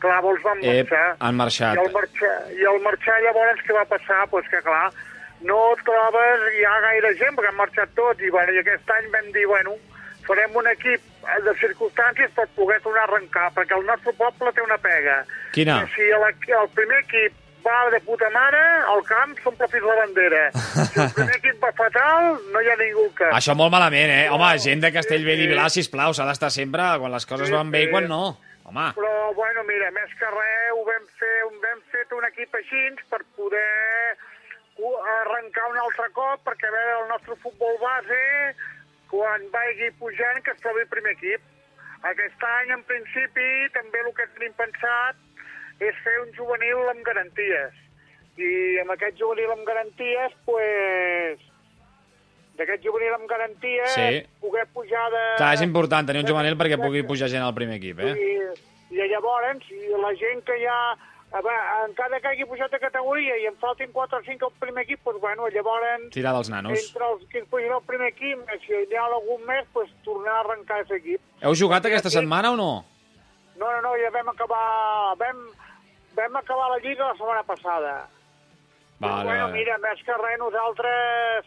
clar, 0.02 0.22
molts 0.24 0.42
van 0.46 0.62
marxar. 0.64 1.04
han 1.28 1.38
marxat. 1.38 1.78
I 1.78 1.84
al 1.84 1.92
marxar, 1.94 2.32
i 2.58 2.66
al 2.72 2.80
marxar 2.86 3.20
llavors 3.26 3.62
què 3.66 3.76
va 3.76 3.84
passar? 3.92 4.24
Pues 4.32 4.48
que 4.50 4.62
clar, 4.66 4.88
no 5.46 5.58
et 5.76 5.84
trobes 5.86 6.48
ja 6.58 6.74
gaire 6.88 7.14
gent, 7.20 7.38
perquè 7.38 7.52
han 7.52 7.60
marxat 7.60 7.94
tots, 7.98 8.24
i, 8.24 8.32
bueno, 8.34 8.54
i 8.56 8.62
aquest 8.64 8.90
any 8.96 9.10
vam 9.14 9.30
dir, 9.36 9.46
bueno, 9.50 9.76
farem 10.26 10.58
un 10.60 10.70
equip 10.74 11.04
de 11.44 11.54
circumstàncies 11.60 12.34
per 12.36 12.48
poder 12.56 12.80
tornar 12.82 13.04
a 13.06 13.10
arrencar, 13.12 13.50
perquè 13.54 13.76
el 13.78 13.86
nostre 13.86 14.14
poble 14.18 14.52
té 14.56 14.64
una 14.64 14.78
pega. 14.82 15.20
Quina? 15.54 15.82
Que 15.84 15.94
si 15.94 16.10
el, 16.18 16.26
el 16.62 16.72
primer 16.74 17.04
equip 17.06 17.44
va 17.64 17.78
de 17.92 18.00
puta 18.06 18.28
mare, 18.34 18.60
al 18.92 19.02
camp 19.06 19.34
s'omple 19.42 19.68
fins 19.72 19.86
la 19.86 19.96
bandera. 20.00 20.42
Si 20.88 21.00
el 21.02 21.10
primer 21.16 21.36
equip 21.38 21.62
va 21.62 21.70
fatal, 21.76 22.28
no 22.52 22.62
hi 22.62 22.70
ha 22.72 22.76
ningú 22.80 23.06
que... 23.18 23.28
Això 23.36 23.54
molt 23.58 23.72
malament, 23.74 24.12
eh? 24.14 24.26
Home, 24.34 24.50
gent 24.64 24.84
de 24.84 24.92
Castellbell 24.94 25.44
i 25.44 25.48
Vilà, 25.50 25.68
sisplau, 25.72 26.14
s'ha 26.16 26.26
d'estar 26.28 26.50
sempre 26.54 26.86
quan 27.02 27.14
les 27.14 27.26
coses 27.28 27.50
Sí, 27.50 27.54
van 27.54 27.72
bé 27.74 27.86
i 27.86 27.90
quan 27.92 28.08
no. 28.10 28.22
Home, 28.68 28.86
Però, 28.96 29.12
bueno, 29.36 29.64
mira, 29.68 29.90
més 29.96 30.10
que 30.20 30.30
res, 30.32 30.72
ho 30.76 30.82
vam 30.86 31.04
fer, 31.20 31.36
ho 31.46 31.52
vam 31.62 31.84
fer 31.92 32.02
un 32.18 32.26
equip 32.28 32.58
així 32.58 32.82
per 33.08 33.22
poder 33.36 34.16
arrencar 35.18 35.70
un 35.72 35.78
altre 35.84 36.08
cop, 36.16 36.42
perquè 36.46 36.68
a 36.68 36.74
veure, 36.74 36.98
el 37.02 37.08
nostre 37.12 37.36
futbol 37.42 37.78
base, 37.82 38.20
quan 39.10 39.46
vagi 39.54 39.88
pujant, 40.00 40.42
que 40.44 40.52
es 40.52 40.60
trobi 40.60 40.84
el 40.84 40.92
primer 40.92 41.16
equip. 41.16 41.40
Aquest 42.12 42.44
any, 42.50 42.74
en 42.76 42.84
principi, 42.86 43.48
també 43.74 44.04
el 44.04 44.12
que 44.14 44.28
tenim 44.36 44.52
pensat 44.60 45.16
és 45.80 46.00
fer 46.04 46.16
un 46.24 46.32
juvenil 46.36 46.88
amb 46.92 47.04
garanties. 47.06 47.76
I 48.38 48.50
amb 48.82 48.92
aquest 48.94 49.18
juvenil 49.18 49.50
amb 49.50 49.64
garanties, 49.66 50.34
pues, 50.46 51.40
d'aquest 52.58 52.82
juvenil 52.86 53.14
amb 53.14 53.28
garanties, 53.30 53.92
Sí. 53.94 54.22
poder 54.40 54.66
pujar 54.74 55.10
de... 55.10 55.22
clar, 55.38 55.52
és 55.54 55.62
important 55.62 56.06
tenir 56.06 56.22
un 56.24 56.28
juvenil 56.30 56.56
perquè 56.58 56.78
pugui 56.80 57.02
pujar 57.06 57.28
gent 57.30 57.42
al 57.46 57.54
primer 57.54 57.78
equip, 57.78 58.00
eh? 58.00 58.14
I, 58.14 58.96
I 58.98 59.08
llavors, 59.12 59.68
la 60.02 60.14
gent 60.18 60.42
que 60.46 60.56
ja 60.62 60.78
a 61.30 61.42
veure, 61.44 61.84
encara 61.84 62.18
que 62.24 62.28
hagi 62.30 62.44
pujat 62.48 62.70
de 62.72 62.78
categoria 62.80 63.34
i 63.36 63.44
em 63.50 63.56
faltin 63.60 63.90
4 63.92 64.16
o 64.16 64.22
5 64.24 64.46
al 64.48 64.52
primer 64.62 64.82
equip, 64.86 65.02
doncs, 65.04 65.20
bueno, 65.20 65.48
llavors, 65.52 66.06
Tirar 66.14 66.32
dels 66.32 66.48
nanos. 66.48 66.72
entre 66.78 67.04
els 67.04 67.26
que 67.28 67.42
pugen 67.50 67.72
al 67.74 67.82
primer 67.84 68.08
equip, 68.14 68.38
si 68.64 68.72
hi 68.72 68.96
ha 68.96 69.04
algun 69.04 69.44
més, 69.46 69.66
doncs, 69.74 69.92
tornar 70.06 70.38
a 70.38 70.40
arrencar 70.40 70.78
aquest 70.80 70.94
equip. 71.02 71.20
Heu 71.42 71.54
jugat 71.54 71.84
aquesta 71.84 72.08
setmana 72.10 72.52
o 72.52 72.56
no? 72.56 72.70
No, 73.58 73.66
no, 73.66 73.80
no, 73.82 73.92
ja 74.00 74.10
vam 74.14 74.28
acabar... 74.32 75.16
Vam, 75.20 75.44
vam 76.18 76.36
acabar 76.42 76.68
la 76.74 76.80
Lliga 76.82 77.06
la 77.12 77.16
setmana 77.18 77.44
passada. 77.46 77.94
Vale, 78.98 79.24
bueno, 79.24 79.46
vale. 79.46 79.54
mira, 79.54 79.78
més 79.78 80.00
que 80.02 80.16
res, 80.18 80.38
nosaltres 80.42 81.46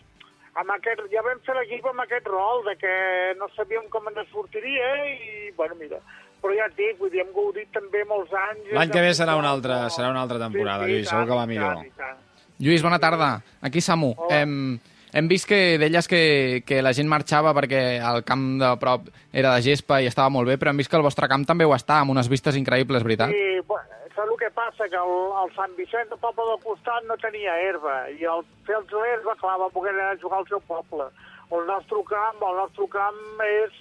amb 0.56 0.72
aquest, 0.76 1.02
ja 1.12 1.24
vam 1.24 1.40
fer 1.46 1.56
l'equip 1.58 1.86
amb 1.92 2.04
aquest 2.06 2.28
rol 2.32 2.64
de 2.68 2.78
que 2.80 2.94
no 3.40 3.48
sabíem 3.56 3.88
com 3.92 4.08
ens 4.12 4.28
sortiria 4.32 4.90
i, 5.12 5.52
bueno, 5.58 5.76
mira, 5.80 6.00
però 6.42 6.56
ja 6.58 6.68
et 6.72 6.78
dic, 6.80 6.98
vull 7.00 7.12
dir, 7.14 7.22
hem 7.26 7.34
gaudit 7.36 7.70
també 7.76 8.04
molts 8.08 8.32
anys. 8.36 8.72
L'any 8.76 8.92
que 8.92 9.04
ve 9.04 9.12
serà 9.16 9.36
una 9.40 9.52
altra, 9.52 9.84
serà 9.94 10.10
una 10.12 10.24
altra 10.24 10.40
temporada, 10.42 10.88
Sí, 10.88 10.92
sí, 10.92 10.96
Lluís, 11.02 11.12
segur 11.12 11.28
que 11.30 11.38
va 11.42 11.46
millor. 11.48 11.76
tant, 11.84 11.92
tant. 12.00 12.24
Lluís, 12.62 12.84
bona 12.84 13.00
tarda. 13.00 13.30
Aquí 13.62 13.82
Samu. 13.82 14.12
Hem, 14.30 14.80
hem 15.14 15.28
vist 15.28 15.48
que 15.50 15.78
deies 15.82 16.08
que, 16.08 16.64
que 16.66 16.82
la 16.84 16.94
gent 16.94 17.10
marxava 17.10 17.54
perquè 17.58 17.84
el 18.00 18.24
camp 18.28 18.46
de 18.62 18.72
prop 18.80 19.08
era 19.34 19.56
de 19.56 19.64
gespa 19.66 20.02
i 20.02 20.08
estava 20.10 20.30
molt 20.30 20.48
bé, 20.52 20.58
però 20.62 20.72
hem 20.72 20.80
vist 20.84 20.92
que 20.92 21.00
el 21.00 21.06
vostre 21.06 21.28
camp 21.32 21.44
també 21.48 21.66
ho 21.66 21.74
està, 21.76 22.00
amb 22.04 22.12
unes 22.16 22.30
vistes 22.32 22.56
increïbles, 22.60 23.04
veritat? 23.08 23.32
I, 23.34 23.60
bueno, 23.68 23.88
saps 24.22 24.32
el 24.32 24.38
que 24.38 24.50
passa? 24.52 24.88
Que 24.90 24.96
el, 24.96 25.32
el 25.44 25.54
Sant 25.56 25.76
Vicent, 25.76 26.12
el 26.12 26.20
poble 26.20 26.46
del 26.46 26.62
costat, 26.64 27.04
no 27.08 27.18
tenia 27.18 27.56
herba, 27.58 28.10
i 28.10 28.26
al 28.26 28.44
fer 28.66 28.78
els 28.78 28.92
l'herba, 28.92 29.36
clar, 29.36 29.58
va 29.60 29.70
poder 29.70 29.94
anar 29.94 30.12
a 30.14 30.20
jugar 30.22 30.40
al 30.40 30.48
seu 30.48 30.62
poble. 30.68 31.10
El 31.52 31.66
nostre 31.68 32.04
camp, 32.10 32.42
el 32.42 32.62
nostre 32.62 32.88
camp 32.92 33.42
és... 33.46 33.72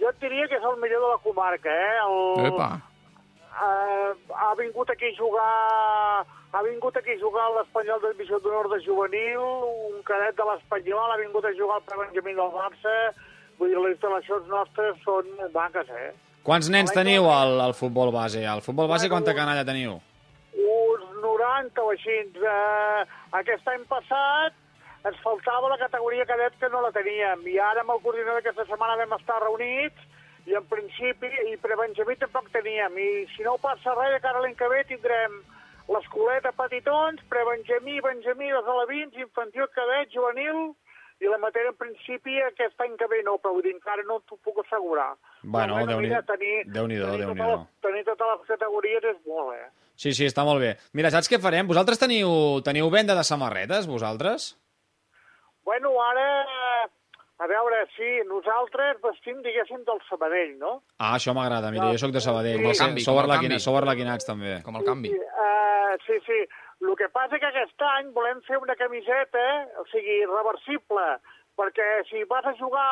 Jo 0.00 0.10
et 0.10 0.18
diria 0.20 0.48
que 0.50 0.56
és 0.58 0.64
el 0.66 0.80
millor 0.82 1.04
de 1.04 1.10
la 1.12 1.20
comarca, 1.22 1.70
eh? 1.70 1.98
El, 2.02 2.48
Epa. 2.48 2.70
eh, 3.62 4.08
ha 4.34 4.54
vingut 4.58 4.90
aquí 4.90 5.12
a 5.12 5.18
jugar 5.18 6.24
ha 6.54 6.62
vingut 6.62 6.96
aquí 6.96 7.14
a 7.14 7.20
jugar 7.20 7.44
l'Espanyol 7.54 8.00
de 8.02 8.10
Divisió 8.12 8.40
d'Honor 8.42 8.68
de 8.72 8.80
Juvenil, 8.82 9.38
un 9.94 10.02
cadet 10.06 10.34
de 10.38 10.44
l'Espanyol, 10.48 11.14
ha 11.14 11.20
vingut 11.22 11.46
a 11.46 11.54
jugar 11.54 11.78
el 11.78 12.02
Benjamí 12.02 12.34
del 12.34 12.52
Barça, 12.58 12.92
vull 13.58 13.70
dir, 13.70 13.78
les 13.78 13.96
instal·lacions 13.96 14.50
nostres 14.50 15.00
són 15.06 15.30
maques, 15.54 15.90
eh? 15.90 16.12
Quants 16.44 16.66
nens 16.68 16.92
teniu 16.92 17.24
al, 17.32 17.54
al 17.64 17.72
futbol 17.72 18.10
base? 18.12 18.42
Al 18.44 18.60
futbol 18.60 18.88
base 18.90 19.08
quanta 19.08 19.32
canalla 19.32 19.64
teniu? 19.64 19.94
Uns 20.52 21.06
90 21.22 21.80
o 21.80 21.92
així. 21.94 22.16
Eh, 22.36 23.04
aquest 23.40 23.70
any 23.72 23.86
passat 23.88 24.52
ens 25.08 25.22
faltava 25.24 25.70
la 25.72 25.78
categoria 25.80 26.26
cadet 26.28 26.58
que 26.60 26.68
no 26.68 26.82
la 26.84 26.92
teníem, 26.92 27.46
i 27.48 27.56
ara 27.60 27.80
amb 27.80 27.94
el 27.94 28.02
coordinador 28.04 28.42
aquesta 28.42 28.66
setmana 28.68 28.98
vam 29.00 29.16
estar 29.16 29.40
reunits, 29.40 30.04
i 30.44 30.56
en 30.60 30.68
principi, 30.68 31.32
i 31.48 31.56
pre-Benjamí 31.64 32.16
tampoc 32.20 32.52
teníem, 32.52 32.96
i 33.00 33.08
si 33.32 33.44
no 33.48 33.56
passa 33.64 33.96
res, 33.96 34.12
de 34.12 34.20
cara 34.24 34.40
a 34.40 34.44
l'any 34.44 34.56
que 34.56 34.68
ve 34.68 34.82
tindrem 34.88 35.40
l'escoleta 35.92 36.52
petitons, 36.60 37.24
pre-Benjamí, 37.32 38.02
Benjamí, 38.04 38.52
els 38.52 38.68
alevins, 38.76 39.16
infantil, 39.16 39.68
cadet, 39.76 40.12
juvenil, 40.12 40.74
i 41.24 41.30
la 41.32 41.38
matèria 41.40 41.72
en 41.72 41.76
principi 41.80 42.36
aquest 42.44 42.80
any 42.84 42.96
que 43.00 43.06
ve 43.08 43.22
no, 43.24 43.38
però 43.40 43.54
vull 43.56 43.64
dir, 43.64 43.72
encara 43.74 44.04
no 44.06 44.20
t'ho 44.28 44.36
puc 44.44 44.60
assegurar. 44.64 45.14
Bueno, 45.42 45.78
Però, 45.80 45.86
Déu-n'hi- 45.94 46.08
mira, 46.10 46.22
tenir, 46.28 46.54
Déu-n'hi-do, 46.66 47.06
tenir, 47.10 47.24
Déu-n'hi-do. 47.24 47.44
totes 47.48 47.58
les- 47.58 47.80
tenir 47.88 48.04
totes 48.04 48.26
les 48.34 48.46
categories 48.52 49.04
és 49.12 49.16
molt, 49.26 49.54
eh? 49.56 49.68
Sí, 49.96 50.12
sí, 50.12 50.26
està 50.26 50.44
molt 50.44 50.60
bé. 50.60 50.76
Mira, 50.92 51.10
saps 51.10 51.30
què 51.30 51.38
farem? 51.40 51.66
Vosaltres 51.66 51.98
teniu, 51.98 52.60
teniu 52.66 52.90
venda 52.90 53.14
de 53.14 53.24
samarretes, 53.24 53.86
vosaltres? 53.86 54.58
Bueno, 55.64 55.92
ara, 56.02 56.44
a 57.38 57.46
veure, 57.48 57.78
sí, 57.96 58.08
nosaltres 58.28 58.98
vestim, 59.02 59.40
diguéssim, 59.42 59.80
del 59.86 60.00
Sabadell, 60.08 60.58
no? 60.58 60.82
Ah, 60.98 61.14
això 61.16 61.32
m'agrada. 61.34 61.70
Mira, 61.72 61.90
jo 61.92 61.98
sóc 61.98 62.12
de 62.12 62.20
Sabadell. 62.20 62.58
Sí, 62.74 62.78
canvi, 62.82 63.00
sou, 63.00 63.14
com 63.14 63.24
el 63.24 63.30
arlequina, 63.30 63.54
canvi. 63.54 63.64
sou 63.64 63.76
arlequinats, 63.78 64.26
també. 64.26 64.62
Com 64.62 64.76
el 64.76 64.84
canvi. 64.84 65.10
Sí, 66.06 66.18
sí. 66.26 66.38
El 66.84 66.96
que 66.98 67.08
passa 67.08 67.38
que 67.38 67.46
aquest 67.48 67.84
any 67.94 68.10
volem 68.12 68.40
fer 68.48 68.58
una 68.60 68.74
camiseta, 68.76 69.44
o 69.80 69.84
sigui, 69.92 70.18
reversible, 70.28 71.04
perquè 71.56 71.86
si 72.10 72.24
vas 72.30 72.44
a 72.50 72.54
jugar 72.58 72.88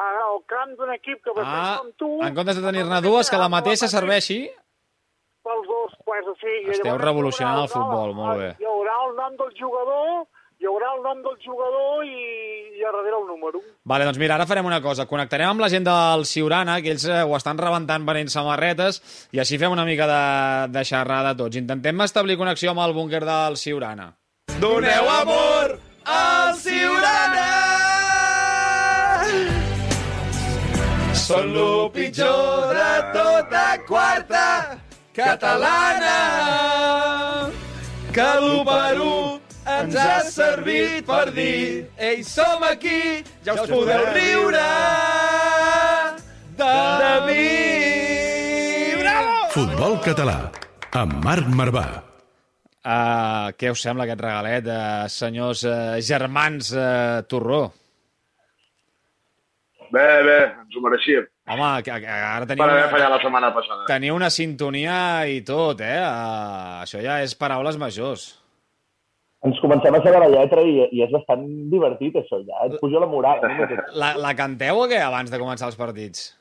al 0.00 0.40
camp 0.50 0.74
d'un 0.78 0.90
equip 0.96 1.22
que 1.24 1.32
vestim 1.36 1.60
Ah, 1.60 1.78
com 1.78 1.92
tu... 2.00 2.10
en 2.26 2.34
comptes 2.34 2.58
de 2.58 2.64
tenir-ne 2.66 3.00
dues, 3.04 3.30
que 3.30 3.38
la 3.40 3.48
mateixa 3.52 3.88
serveixi... 3.88 4.42
Pels 5.46 5.66
dos, 5.70 5.94
pues, 6.04 6.26
o 6.28 6.34
sigui... 6.36 6.74
Esteu 6.74 6.98
revolucionant 7.00 7.62
haurà 7.62 7.68
el 7.68 7.72
futbol, 7.72 8.12
molt 8.18 8.42
bé. 8.42 8.50
Hi 8.60 8.68
haurà 8.68 8.96
el 9.06 9.14
nom 9.16 9.38
del 9.40 9.54
jugador, 9.56 10.26
hi 10.60 10.68
haurà 10.68 10.90
el 10.92 11.00
nom 11.00 11.22
del 11.24 11.36
jugador 11.40 12.04
i, 12.04 12.10
i 12.76 12.84
a 12.84 12.92
darrere 12.92 13.16
el 13.16 13.26
número. 13.26 13.62
Vale, 13.88 14.04
doncs 14.04 14.20
mira, 14.20 14.36
ara 14.36 14.46
farem 14.48 14.66
una 14.68 14.82
cosa. 14.84 15.06
Connectarem 15.08 15.48
amb 15.48 15.64
la 15.64 15.70
gent 15.72 15.86
del 15.88 16.26
Ciurana, 16.28 16.76
que 16.84 16.92
ells 16.92 17.06
eh, 17.08 17.22
ho 17.24 17.32
estan 17.38 17.58
rebentant 17.60 18.04
venent 18.04 18.28
samarretes, 18.28 19.00
i 19.32 19.40
així 19.40 19.56
fem 19.60 19.72
una 19.72 19.88
mica 19.88 20.08
de, 20.10 20.20
de 20.74 20.84
xerrada 20.84 21.32
tots. 21.38 21.56
Intentem 21.56 22.04
establir 22.04 22.36
connexió 22.36 22.74
amb 22.74 22.84
el 22.84 22.92
búnquer 22.92 23.24
del 23.24 23.56
Ciurana. 23.56 24.12
Doneu 24.60 25.10
amor 25.16 25.78
al 26.04 26.54
Ciurana! 26.60 27.48
Són 31.16 31.52
lo 31.54 31.88
pitjor 31.94 32.74
de 32.76 32.94
tota 33.14 33.66
quarta 33.88 34.46
catalana 35.14 36.16
que 38.10 38.26
l'1 38.40 38.64
per 38.66 38.96
1 38.98 39.49
ens 39.78 39.96
ha 39.96 40.18
servit 40.26 41.06
per 41.08 41.30
dir 41.36 41.86
Ei, 41.96 42.22
som 42.26 42.62
aquí, 42.68 43.22
ja 43.46 43.54
us 43.54 43.70
podeu 43.70 44.04
riure 44.14 44.68
de, 46.60 46.70
de 47.02 47.12
mi. 47.26 47.48
Bravo! 49.00 49.34
Futbol 49.54 49.98
català, 50.04 50.38
amb 51.00 51.18
Marc 51.24 51.48
Marvà. 51.56 51.86
Uh, 52.80 53.52
què 53.60 53.68
us 53.72 53.82
sembla 53.84 54.06
aquest 54.06 54.22
regalet, 54.24 54.68
uh, 54.72 55.04
senyors 55.12 55.66
uh, 55.68 55.98
germans 56.04 56.72
uh, 56.72 57.20
Torró? 57.28 57.66
Bé, 59.90 60.06
bé, 60.24 60.38
ens 60.62 60.76
ho 60.78 60.82
mereixíem. 60.84 61.26
Home, 61.50 61.66
ara 61.66 62.46
teniu 62.46 62.62
Per 62.62 62.68
haver 62.70 62.84
una, 62.84 62.90
fallat 62.92 63.10
la 63.10 63.18
setmana 63.24 63.48
passada. 63.52 63.84
teniu 63.90 64.14
una 64.14 64.28
sintonia 64.30 65.26
i 65.26 65.40
tot, 65.42 65.80
eh? 65.82 65.98
Uh, 65.98 66.84
això 66.84 67.02
ja 67.02 67.18
és 67.24 67.34
paraules 67.36 67.76
majors. 67.80 68.39
Ens 69.46 69.60
comencem 69.62 69.94
a 69.96 70.02
saber 70.04 70.18
la 70.20 70.28
lletra 70.34 70.62
i, 70.66 70.74
i 70.92 71.02
és 71.06 71.12
bastant 71.14 71.46
divertit, 71.72 72.16
això, 72.20 72.42
ja. 72.44 72.66
Et 72.66 72.74
puja 72.82 73.00
la 73.00 73.06
moral. 73.08 73.40
No, 73.40 73.78
La, 73.96 74.12
la 74.20 74.34
canteu 74.36 74.82
o 74.82 74.88
què 74.90 74.98
abans 75.00 75.30
de 75.32 75.38
començar 75.40 75.70
els 75.72 75.78
partits? 75.80 76.36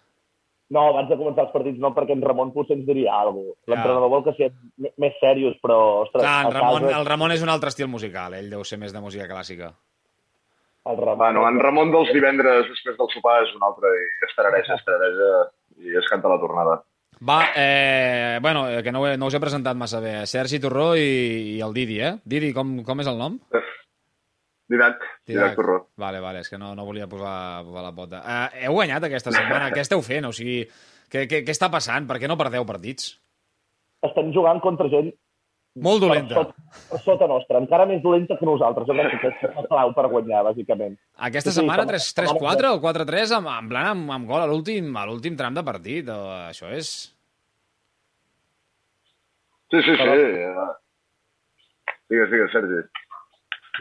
no 0.69 0.83
abans 0.91 1.07
de 1.09 1.15
començar 1.17 1.47
els 1.47 1.53
partits 1.53 1.79
no, 1.81 1.89
perquè 1.95 2.13
en 2.13 2.19
Ramon 2.21 2.51
potser 2.53 2.75
ens 2.77 2.83
diria 2.85 3.09
alguna 3.17 3.55
cosa. 3.55 3.63
Ja. 3.65 3.71
L'entrenador 3.73 4.09
vol 4.11 4.21
que 4.27 4.33
siguem 4.37 4.91
més 5.01 5.15
serios, 5.17 5.55
però, 5.63 5.77
ostres... 6.03 6.21
Clar, 6.21 6.43
en 6.45 6.53
Ramon, 6.53 6.83
casa- 6.85 6.99
el 6.99 7.07
Ramon 7.07 7.31
és 7.33 7.41
un 7.41 7.49
altre 7.49 7.71
estil 7.73 7.87
musical, 7.89 8.35
ell 8.37 8.51
deu 8.53 8.61
ser 8.63 8.77
més 8.77 8.93
de 8.93 9.01
música 9.01 9.25
clàssica. 9.31 9.71
el 10.85 10.97
Ramon... 11.01 11.17
Bueno, 11.23 11.47
en 11.49 11.57
Ramon 11.59 11.89
dels 11.95 12.11
divendres 12.13 12.69
després 12.69 12.99
del 13.01 13.09
sopar 13.15 13.39
és 13.47 13.55
un 13.57 13.65
altre 13.65 13.89
i 13.97 14.05
es 14.29 14.35
tarareja, 14.37 14.77
es 14.77 14.85
tarareja 14.85 15.31
i 15.89 15.97
es 16.03 16.11
canta 16.13 16.29
la 16.29 16.37
tornada. 16.45 16.75
Va, 17.19 17.39
eh, 17.55 18.39
bueno, 18.41 18.69
eh, 18.69 18.81
que 18.83 18.91
no, 18.91 19.05
he, 19.07 19.17
no 19.19 19.27
us 19.27 19.35
he 19.35 19.41
presentat 19.43 19.75
massa 19.75 19.99
bé. 19.99 20.13
Sergi 20.29 20.59
Torró 20.63 20.93
i, 20.95 21.57
i 21.57 21.61
el 21.65 21.75
Didi, 21.75 21.99
eh? 21.99 22.13
Didi, 22.23 22.53
com, 22.55 22.77
com 22.87 23.03
és 23.03 23.09
el 23.11 23.19
nom? 23.19 23.35
Didac, 24.69 25.03
Didac 25.27 25.57
Torró. 25.57 25.79
Vale, 25.99 26.21
vale, 26.23 26.43
és 26.45 26.51
que 26.51 26.59
no, 26.61 26.71
no 26.77 26.85
volia 26.87 27.09
posar, 27.11 27.65
posar 27.65 27.83
la 27.83 27.95
pota. 27.95 28.21
Uh, 28.21 28.61
heu 28.67 28.77
guanyat 28.77 29.07
aquesta 29.09 29.33
setmana, 29.35 29.67
què 29.75 29.83
esteu 29.83 30.03
fent? 30.05 30.29
O 30.29 30.35
sigui, 30.35 30.61
què, 31.11 31.25
què, 31.27 31.41
què 31.43 31.55
està 31.55 31.71
passant? 31.73 32.07
Per 32.07 32.21
què 32.21 32.29
no 32.29 32.37
perdeu 32.39 32.67
partits? 32.69 33.15
Estem 34.05 34.31
jugant 34.31 34.61
contra 34.63 34.87
gent 34.93 35.11
Molt 35.75 36.01
dolenta. 36.01 36.33
sota, 36.35 36.53
per 36.89 36.99
sota 37.03 37.27
nostra, 37.27 37.59
encara 37.61 37.85
més 37.85 38.01
dolenta 38.03 38.35
que 38.37 38.45
nosaltres. 38.45 38.87
Jo 38.87 38.93
crec 38.97 39.21
que 39.21 39.27
és 39.29 39.55
la 39.55 39.63
clau 39.69 39.93
per 39.93 40.07
guanyar, 40.11 40.43
bàsicament. 40.49 40.97
Aquesta 41.17 41.51
Sí, 41.51 41.59
setmana 41.61 41.85
com- 41.85 41.93
3-4 41.93 42.73
o 42.73 42.81
4-3 42.81 43.31
amb, 43.37 43.47
en 43.47 43.69
plan 43.69 43.87
amb, 43.93 44.11
amb 44.11 44.27
gol 44.27 44.41
a 44.41 44.47
l'últim 44.49 44.89
a 44.97 45.05
l'últim 45.05 45.37
tram 45.37 45.53
de 45.53 45.63
partit. 45.63 46.09
O, 46.09 46.19
això 46.49 46.67
és... 46.73 47.13
Sí, 49.71 49.81
sí, 49.85 49.95
sí. 49.95 50.03
eh, 50.03 50.53
Digues, 52.09 52.31
digues, 52.31 52.51
Sergi. 52.51 52.79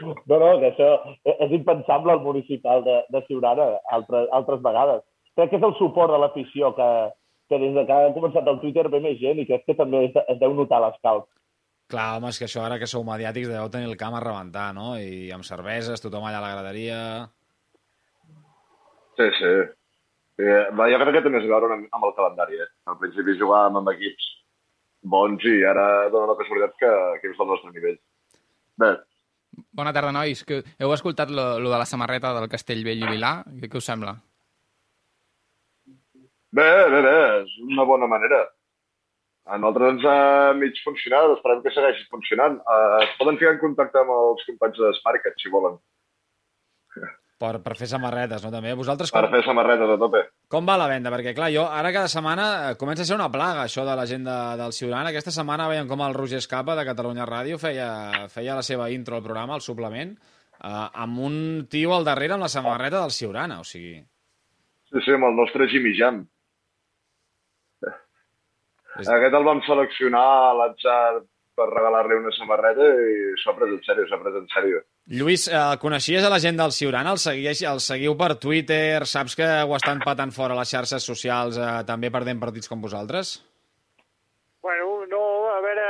No, 0.03 0.13
no, 0.39 0.49
que 0.61 0.69
això 0.69 0.89
és 1.25 1.51
impensable 1.51 2.11
al 2.13 2.21
municipal 2.21 2.83
de, 2.85 2.99
de 3.09 3.23
Siurana 3.25 3.65
altres, 3.91 4.29
altres 4.31 4.61
vegades. 4.61 5.01
Crec 5.35 5.49
que 5.49 5.57
és 5.57 5.63
el 5.65 5.73
suport 5.79 6.13
de 6.13 6.19
l'afició 6.21 6.69
que, 6.77 6.89
que 7.49 7.57
des 7.59 7.73
de 7.75 7.83
que 7.89 7.91
ha 7.97 8.13
començat 8.13 8.47
el 8.47 8.59
Twitter 8.61 8.85
ve 8.93 9.01
més 9.03 9.17
gent 9.19 9.41
i 9.41 9.47
crec 9.49 9.65
que 9.65 9.75
també 9.75 10.05
es, 10.05 10.15
es 10.29 10.39
deu 10.39 10.53
notar 10.53 10.79
l'escalf. 10.85 11.25
Clar, 11.89 12.05
home, 12.17 12.29
és 12.29 12.37
que 12.37 12.45
això 12.45 12.61
ara 12.61 12.77
que 12.81 12.87
sou 12.89 13.03
mediàtics 13.05 13.49
deveu 13.49 13.69
tenir 13.73 13.89
el 13.89 13.97
camp 13.97 14.15
a 14.15 14.21
rebentar, 14.23 14.69
no? 14.77 14.93
I 15.01 15.31
amb 15.33 15.47
cerveses, 15.47 16.01
tothom 16.03 16.27
allà 16.27 16.41
a 16.41 16.45
la 16.45 16.53
graderia... 16.53 16.99
Sí, 19.17 19.25
sí. 19.35 19.53
Eh, 20.39 20.59
va, 20.77 20.85
jo 20.87 20.99
crec 21.01 21.17
que 21.17 21.23
té 21.25 21.31
més 21.33 21.43
a 21.43 21.51
veure 21.51 21.73
amb, 21.75 21.89
amb 21.97 22.05
el 22.07 22.13
calendari. 22.15 22.61
Eh? 22.61 22.69
Al 22.87 22.99
principi 23.01 23.35
jugàvem 23.41 23.81
amb 23.81 23.91
equips 23.91 24.29
bons 25.11 25.43
i 25.49 25.57
ara 25.67 25.87
dona 26.13 26.29
la 26.31 26.37
casualitat 26.39 26.77
que 26.79 26.91
equips 27.17 27.41
del 27.41 27.51
nostre 27.51 27.73
nivell. 27.73 27.97
Bé, 28.79 28.93
Bona 29.75 29.93
tarda, 29.95 30.11
nois. 30.15 30.43
Que 30.47 30.61
heu 30.79 30.93
escoltat 30.93 31.31
lo, 31.33 31.45
lo 31.59 31.71
de 31.71 31.79
la 31.81 31.87
samarreta 31.89 32.33
del 32.37 32.49
Castellvell 32.51 33.03
i 33.03 33.11
Vilà? 33.15 33.33
Què, 33.59 33.69
què 33.71 33.81
us 33.81 33.89
sembla? 33.91 34.15
bé, 36.57 36.65
bé, 36.89 37.01
bé, 37.05 37.17
és 37.41 37.51
una 37.65 37.85
bona 37.85 38.07
manera. 38.09 38.39
A 39.49 39.57
nosaltres 39.57 39.95
ens 39.95 40.03
ha 40.05 40.17
mig 40.57 40.77
funcionat, 40.85 41.35
esperem 41.35 41.63
que 41.63 41.73
segueixi 41.73 42.03
funcionant. 42.13 42.59
Uh, 42.61 42.99
es 43.05 43.15
poden 43.17 43.39
ficar 43.41 43.55
en 43.55 43.63
contacte 43.63 44.01
amb 44.03 44.13
els 44.13 44.45
companys 44.45 44.77
de 44.77 44.91
Smarket, 44.99 45.39
si 45.41 45.49
volen, 45.53 45.79
Per, 47.39 47.53
per 47.63 47.77
fer 47.79 47.87
samarretes, 47.87 48.41
no, 48.43 48.49
també? 48.51 48.73
Vosaltres 48.75 49.13
per 49.15 49.21
com, 49.23 49.31
fer 49.31 49.39
samarretes 49.45 49.93
a 49.93 49.95
tope. 50.01 50.19
com 50.51 50.65
va 50.67 50.75
la 50.75 50.89
venda? 50.91 51.11
Perquè, 51.13 51.31
clar, 51.37 51.47
jo 51.53 51.61
ara 51.71 51.93
cada 51.95 52.09
setmana 52.11 52.47
eh, 52.65 52.73
comença 52.81 53.05
a 53.05 53.07
ser 53.07 53.15
una 53.15 53.29
plaga, 53.31 53.63
això 53.63 53.85
de 53.87 53.93
la 53.95 54.03
gent 54.09 54.25
de, 54.27 54.35
del 54.59 54.75
Ciurana. 54.75 55.13
Aquesta 55.13 55.31
setmana 55.31 55.69
veiem 55.71 55.87
com 55.87 56.03
el 56.03 56.17
Roger 56.17 56.41
Escapa, 56.43 56.75
de 56.75 56.83
Catalunya 56.89 57.27
Ràdio, 57.29 57.55
feia, 57.61 57.87
feia 58.33 58.57
la 58.59 58.65
seva 58.67 58.89
intro 58.91 59.15
al 59.15 59.23
programa, 59.23 59.55
al 59.55 59.63
suplement, 59.63 60.11
eh, 60.59 60.73
amb 61.05 61.23
un 61.29 61.37
tio 61.71 61.95
al 61.95 62.09
darrere 62.09 62.35
amb 62.35 62.43
la 62.43 62.51
samarreta 62.51 63.05
del 63.05 63.15
Ciurana, 63.15 63.61
o 63.63 63.67
sigui... 63.71 63.95
Sí, 64.91 65.05
sí, 65.05 65.15
amb 65.15 65.29
el 65.29 65.39
nostre 65.39 65.69
Jimmy 65.71 65.95
Jam. 65.95 66.25
És- 68.99 69.09
Aquest 69.09 69.33
el 69.35 69.43
vam 69.47 69.61
seleccionar 69.65 70.23
a 70.49 70.53
l'atzar 70.59 71.21
per 71.59 71.67
regalar-li 71.73 72.15
una 72.15 72.31
samarreta 72.31 72.85
i 72.87 73.33
s'ho 73.41 73.51
ha 73.51 73.55
pres 73.57 73.69
en 73.75 73.81
sèrio, 73.83 74.05
s'ho 74.07 74.15
ha 74.15 74.21
pres 74.23 74.35
en 74.39 74.47
sèrio. 74.53 74.81
Lluís, 75.11 75.47
eh, 75.49 75.77
coneixies 75.81 76.23
a 76.23 76.29
la 76.29 76.39
gent 76.39 76.55
del 76.57 76.71
Ciurana? 76.71 77.11
El, 77.11 77.17
segueix, 77.17 77.63
el 77.63 77.79
seguiu 77.83 78.15
per 78.15 78.35
Twitter? 78.39 79.05
Saps 79.05 79.35
que 79.35 79.47
ho 79.65 79.75
estan 79.75 79.99
patant 80.05 80.31
fora 80.31 80.53
a 80.53 80.59
les 80.59 80.69
xarxes 80.71 81.03
socials, 81.03 81.57
eh, 81.57 81.83
també 81.85 82.11
perdent 82.11 82.39
partits 82.39 82.69
com 82.69 82.79
vosaltres? 82.81 83.39
Bueno, 84.61 85.05
no, 85.07 85.23
a 85.51 85.59
veure, 85.61 85.87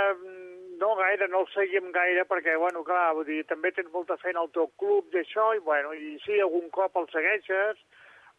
no 0.79 0.95
gaire, 0.95 1.27
no 1.27 1.41
el 1.41 1.47
seguim 1.53 1.91
gaire, 1.91 2.25
perquè, 2.29 2.57
bueno, 2.57 2.83
clar, 2.83 3.13
vull 3.17 3.25
dir, 3.25 3.43
també 3.45 3.71
tens 3.75 3.91
molta 3.93 4.17
feina 4.17 4.39
al 4.39 4.49
teu 4.55 4.69
club 4.79 5.09
d'això, 5.13 5.53
i, 5.55 5.59
bueno, 5.59 5.93
i 5.93 6.17
sí, 6.25 6.39
algun 6.39 6.69
cop 6.71 6.95
el 7.01 7.07
segueixes. 7.11 7.77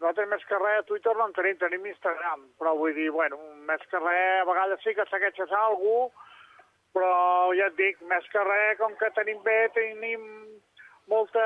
Nosaltres, 0.01 0.29
més 0.33 0.45
que 0.49 0.57
res, 0.59 0.79
a 0.81 0.87
Twitter 0.89 1.13
no 1.17 1.27
en 1.29 1.35
tenim, 1.37 1.59
tenim 1.61 1.85
Instagram, 1.91 2.47
però 2.59 2.73
vull 2.79 2.95
dir, 2.97 3.11
bueno, 3.13 3.37
més 3.69 3.83
que 3.91 3.99
res, 4.01 4.41
a 4.41 4.47
vegades 4.49 4.81
sí 4.85 4.95
que 4.97 5.05
segueixes 5.11 5.53
algú, 5.53 6.09
però 6.97 7.11
ja 7.59 7.67
et 7.69 7.77
dic, 7.77 8.01
més 8.09 8.25
que 8.33 8.41
res, 8.47 8.79
com 8.81 8.97
que 8.97 9.11
tenim 9.19 9.43
bé, 9.45 9.59
tenim 9.77 10.25
molta 11.11 11.43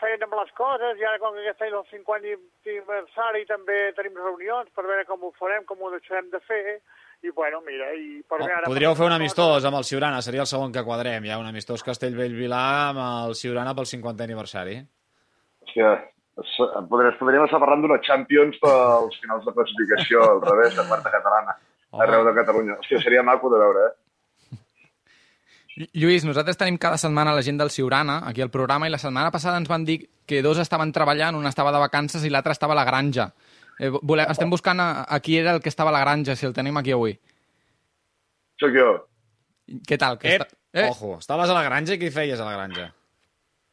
feina 0.00 0.24
amb 0.28 0.36
les 0.38 0.50
coses, 0.56 0.96
i 1.00 1.04
ara 1.04 1.18
com 1.20 1.34
que 1.34 1.42
aquest 1.44 1.62
any 1.66 1.72
és 1.72 1.76
el 1.80 1.86
50 1.90 2.34
aniversari 2.70 3.44
també 3.48 3.78
tenim 3.98 4.16
reunions 4.22 4.70
per 4.74 4.84
veure 4.86 5.04
com 5.08 5.24
ho 5.28 5.32
farem, 5.38 5.64
com 5.68 5.82
ho 5.82 5.90
deixarem 5.92 6.28
de 6.32 6.40
fer, 6.48 6.78
i 7.24 7.30
bueno, 7.36 7.60
mira, 7.66 7.90
i 7.96 8.22
per 8.28 8.38
Oh, 8.40 8.46
veure... 8.46 8.68
podríeu 8.70 8.94
fer 8.96 9.06
un 9.10 9.16
amistós 9.18 9.64
amb 9.68 9.76
el 9.80 9.84
Ciurana, 9.88 10.22
seria 10.22 10.44
el 10.46 10.50
segon 10.50 10.72
que 10.72 10.84
quadrem, 10.86 11.26
ja, 11.28 11.38
un 11.42 11.48
amistós 11.50 11.82
Castellbell-Vilar 11.84 12.64
amb 12.94 13.04
el 13.04 13.34
Ciurana 13.38 13.74
pel 13.74 13.88
50 13.92 14.24
aniversari. 14.28 14.80
Hòstia, 15.64 15.94
s- 15.98 16.13
podríem, 16.36 17.18
podríem 17.18 17.44
estar 17.46 17.60
parlant 17.62 17.84
d'una 17.84 18.00
Champions 18.02 18.56
pels 18.62 19.20
finals 19.22 19.44
de 19.46 19.54
classificació, 19.56 20.22
al 20.36 20.40
revés, 20.44 20.74
de 20.76 20.86
quarta 20.88 21.12
catalana, 21.12 21.54
arreu 22.04 22.24
de 22.26 22.34
Catalunya. 22.40 22.78
Hòstia, 22.80 23.02
seria 23.02 23.22
maco 23.22 23.50
de 23.52 23.60
veure, 23.62 23.84
eh? 23.90 23.94
Lluís, 25.98 26.22
nosaltres 26.22 26.54
tenim 26.58 26.76
cada 26.78 26.98
setmana 27.02 27.32
la 27.34 27.42
gent 27.42 27.56
del 27.58 27.70
Ciurana 27.74 28.20
aquí 28.28 28.42
al 28.44 28.50
programa 28.50 28.86
i 28.86 28.92
la 28.94 29.00
setmana 29.02 29.32
passada 29.34 29.58
ens 29.58 29.66
van 29.70 29.82
dir 29.84 30.04
que 30.26 30.38
dos 30.42 30.60
estaven 30.62 30.92
treballant, 30.94 31.34
un 31.34 31.46
estava 31.50 31.72
de 31.74 31.80
vacances 31.82 32.22
i 32.22 32.30
l'altre 32.30 32.54
estava 32.54 32.76
a 32.76 32.78
la 32.78 32.84
granja. 32.86 33.32
Eh, 33.80 33.90
volem, 33.90 34.30
estem 34.30 34.50
buscant 34.50 34.78
a, 34.78 35.02
a 35.02 35.18
qui 35.18 35.34
era 35.40 35.56
el 35.56 35.60
que 35.60 35.72
estava 35.72 35.90
a 35.90 35.96
la 35.96 36.04
granja, 36.04 36.36
si 36.38 36.46
el 36.46 36.54
tenim 36.54 36.78
aquí 36.78 36.94
avui. 36.94 37.16
Sóc 38.62 38.70
jo. 38.70 38.86
Què 39.82 39.98
tal? 39.98 40.20
Que 40.22 40.36
Ep, 40.36 40.44
està... 40.46 40.60
eh? 40.78 40.86
ojo, 40.92 41.16
estaves 41.18 41.50
a 41.50 41.56
la 41.58 41.64
granja 41.66 41.96
i 41.96 41.98
què 41.98 42.12
feies 42.14 42.38
a 42.38 42.46
la 42.46 42.54
granja? 42.54 42.92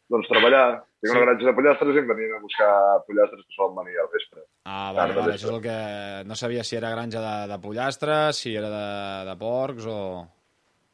Doncs 0.10 0.30
treballar. 0.32 0.82
Tinc 1.02 1.10
Sí. 1.10 1.18
una 1.18 1.26
granja 1.26 1.46
de 1.48 1.54
pollastres 1.58 1.96
i 1.96 2.00
em 2.00 2.08
venien 2.12 2.36
a 2.38 2.40
buscar 2.44 2.72
pollastres 3.08 3.42
que 3.48 3.56
solen 3.56 3.76
venir 3.80 3.96
al 4.00 4.10
vespre. 4.14 4.44
Ah, 4.66 4.92
vale, 4.94 5.16
vale, 5.16 5.32
vespre. 5.32 5.34
això 5.34 5.50
és 5.50 5.56
el 5.56 5.62
que... 5.64 6.28
No 6.30 6.36
sabia 6.38 6.64
si 6.64 6.76
era 6.78 6.92
granja 6.94 7.22
de, 7.24 7.36
de 7.52 7.58
pollastres, 7.64 8.38
si 8.38 8.56
era 8.56 8.70
de, 8.70 9.30
de 9.32 9.36
porcs 9.42 9.88
o... 9.90 9.98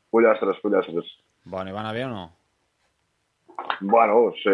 Pollastres, 0.09 0.61
pollastres. 0.63 1.09
Bueno, 1.43 1.69
i 1.69 1.73
va 1.75 1.81
anar 1.83 1.93
bé 1.97 2.05
o 2.05 2.09
no? 2.13 2.23
Bueno, 3.81 4.31
sí, 4.41 4.53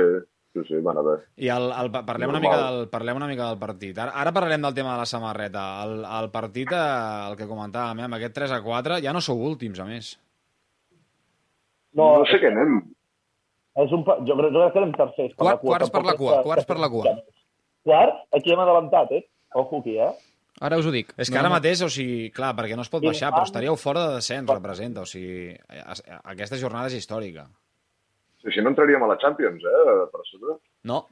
sí, 0.53 0.63
sí, 0.67 0.79
van 0.81 0.97
a 0.97 1.01
bé. 1.05 1.15
I 1.37 1.49
el, 1.53 1.69
el, 1.71 1.91
parlem, 1.91 2.29
una 2.33 2.39
Normal. 2.39 2.41
mica 2.41 2.57
del, 2.71 2.89
parlem 2.89 3.21
una 3.21 3.27
mica 3.29 3.47
del 3.51 3.59
partit. 3.61 3.97
Ara, 3.99 4.11
ara 4.23 4.33
parlarem 4.33 4.61
del 4.65 4.73
tema 4.73 4.93
de 4.95 5.03
la 5.03 5.05
samarreta. 5.05 5.67
El, 5.85 5.99
el 6.05 6.31
partit, 6.33 6.73
eh, 6.73 7.29
el 7.29 7.37
que 7.37 7.47
comentàvem, 7.49 8.01
eh, 8.01 8.07
amb 8.09 8.17
aquest 8.17 8.35
3 8.41 8.57
a 8.57 8.61
4, 8.65 8.97
ja 9.05 9.13
no 9.13 9.21
sou 9.21 9.37
últims, 9.45 9.79
a 9.79 9.85
més. 9.85 10.15
No, 11.93 12.09
no 12.17 12.25
sé 12.25 12.41
què 12.41 12.49
anem. 12.49 12.79
És 13.81 13.91
un, 13.95 14.03
pa- 14.05 14.19
jo, 14.21 14.35
crec, 14.37 14.51
jo 14.53 14.59
crec 14.61 14.73
que 14.75 14.79
anem 14.83 14.91
tercers. 14.97 15.33
Quart- 15.39 15.61
quarts 15.63 15.89
per 15.89 16.03
la 16.05 16.13
cua, 16.19 16.41
quarts 16.45 16.65
per 16.69 16.77
la 16.77 16.89
cua. 16.93 17.15
Quarts? 17.83 18.19
Aquí 18.37 18.53
hem 18.53 18.59
adelantat, 18.61 19.11
eh? 19.11 19.23
Ojo 19.55 19.79
aquí, 19.81 19.97
eh? 19.97 20.11
Ara 20.61 20.77
us 20.77 20.85
ho 20.85 20.91
dic. 20.93 21.09
És 21.17 21.31
que 21.33 21.37
ara 21.39 21.49
mateix, 21.49 21.81
o 21.81 21.89
sigui, 21.89 22.29
clar, 22.31 22.51
perquè 22.55 22.75
no 22.77 22.83
es 22.85 22.89
pot 22.93 23.01
Sí, 23.01 23.07
baixar, 23.09 23.31
ah. 23.31 23.35
però 23.39 23.47
estaríeu 23.49 23.75
fora 23.75 24.03
de 24.07 24.19
descens, 24.19 24.47
representa. 24.49 25.01
O 25.01 25.09
sigui, 25.09 25.55
aquesta 26.23 26.59
jornada 26.61 26.87
és 26.91 26.99
històrica. 27.01 27.47
Si, 28.43 28.51
si 28.53 28.61
no 28.61 28.69
entraríem 28.69 29.01
a 29.03 29.07
la 29.09 29.17
Champions, 29.17 29.63
eh, 29.65 29.97
per 30.13 30.21
sota. 30.29 30.59
No? 30.83 31.07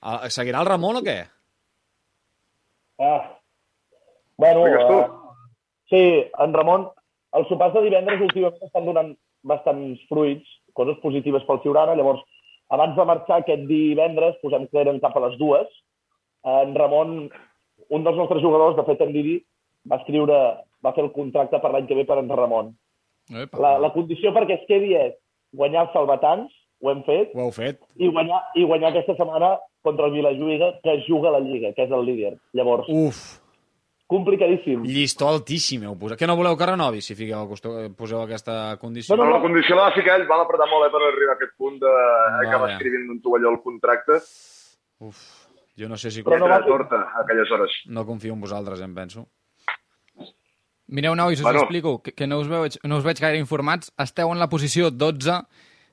A- 0.00 0.30
Seguirà 0.30 0.62
el 0.62 0.70
Ramon 0.70 1.00
o 1.00 1.02
què? 1.02 1.18
Ah. 3.02 3.38
Bueno, 4.36 4.66
eh, 4.66 5.06
sí, 5.90 6.02
en 6.38 6.54
Ramon, 6.54 6.88
els 7.38 7.48
sopars 7.48 7.74
de 7.74 7.82
divendres 7.88 8.20
últimament 8.24 8.62
estan 8.66 8.86
donant 8.88 9.12
bastants 9.42 10.00
fruits, 10.08 10.48
coses 10.78 10.98
positives 11.02 11.44
pel 11.48 11.60
Ciurana. 11.64 11.94
Llavors, 11.98 12.22
abans 12.72 12.96
de 12.96 13.04
marxar 13.08 13.40
aquest 13.42 13.64
divendres, 13.68 14.36
posem 14.42 14.66
que 14.70 14.80
eren 14.80 15.00
cap 15.00 15.16
a 15.16 15.24
les 15.26 15.38
dues, 15.40 15.68
en 16.48 16.74
Ramon, 16.74 17.28
un 17.92 18.04
dels 18.06 18.16
nostres 18.18 18.42
jugadors, 18.42 18.76
de 18.76 18.84
fet 18.88 19.00
en 19.04 19.12
Didi, 19.14 19.36
va 19.90 19.98
escriure, 20.00 20.38
va 20.84 20.92
fer 20.96 21.04
el 21.04 21.12
contracte 21.14 21.58
per 21.62 21.70
l'any 21.74 21.86
que 21.86 21.98
ve 21.98 22.04
per 22.08 22.18
en 22.22 22.30
Ramon. 22.30 22.72
Epa. 23.30 23.58
La, 23.62 23.76
la 23.78 23.92
condició 23.94 24.32
perquè 24.34 24.56
es 24.58 24.64
quedi 24.68 24.96
és 24.98 25.14
guanyar 25.54 25.86
els 25.86 25.92
salvatans, 25.94 26.50
ho 26.82 26.90
hem 26.90 27.04
fet, 27.06 27.30
Ho 27.36 27.44
heu 27.46 27.52
fet? 27.54 27.78
i 27.96 28.08
guanyar, 28.10 28.40
i 28.58 28.64
guanyar 28.66 28.90
aquesta 28.90 29.14
setmana 29.18 29.52
contra 29.86 30.06
el 30.08 30.16
Vilajuïga, 30.16 30.72
que 30.82 30.96
juga 31.06 31.28
a 31.30 31.36
la 31.36 31.44
Lliga, 31.44 31.70
que 31.76 31.84
és 31.86 31.92
el 31.94 32.04
líder. 32.06 32.32
Llavors, 32.58 32.88
Uf, 32.90 33.20
complicadíssim. 34.12 34.82
llistó 34.84 35.28
altíssim 35.32 35.82
heu 35.88 35.96
posat. 35.98 36.18
Que 36.20 36.26
no 36.28 36.36
voleu 36.36 36.56
que 36.56 36.66
renovi 36.68 37.00
si 37.02 37.14
fiqueu, 37.16 37.40
acostu- 37.46 37.72
poseu 37.96 38.20
aquesta 38.22 38.76
condició? 38.80 39.16
No, 39.16 39.22
Bueno, 39.24 39.38
la 39.38 39.42
condició 39.42 39.74
la 39.76 39.88
va 39.88 39.94
ficar 39.96 40.20
ell, 40.20 40.28
va 40.30 40.42
apretar 40.44 40.68
molt 40.70 40.86
eh, 40.86 40.90
per 40.92 41.02
arribar 41.08 41.34
a 41.34 41.38
aquest 41.40 41.56
punt 41.56 41.80
de 41.80 41.88
Vale. 41.88 42.48
acabar 42.48 42.70
escrivint 42.72 43.10
un 43.10 43.22
tovalló 43.24 43.50
el 43.56 43.60
contracte. 43.64 44.20
Uf, 45.02 45.18
jo 45.76 45.88
no 45.88 45.96
sé 45.96 46.10
si... 46.12 46.22
Però 46.22 46.38
no 46.38 46.48
va- 46.48 46.60
torta, 46.64 47.00
a 47.16 47.22
aquelles 47.24 47.50
hores. 47.50 47.72
No 47.86 48.04
confio 48.06 48.34
en 48.34 48.40
vosaltres, 48.40 48.80
em 48.80 48.94
penso. 48.94 49.26
Mireu, 50.92 51.14
nois, 51.16 51.38
us 51.38 51.42
Bueno. 51.42 51.60
explico, 51.60 52.02
que, 52.02 52.12
que 52.12 52.26
no, 52.26 52.38
us 52.40 52.48
veig, 52.48 52.76
no 52.84 52.98
us 52.98 53.04
veig 53.04 53.18
gaire 53.18 53.38
informats. 53.40 53.92
Esteu 53.98 54.28
en 54.32 54.38
la 54.38 54.48
posició 54.52 54.90
12, 54.90 55.38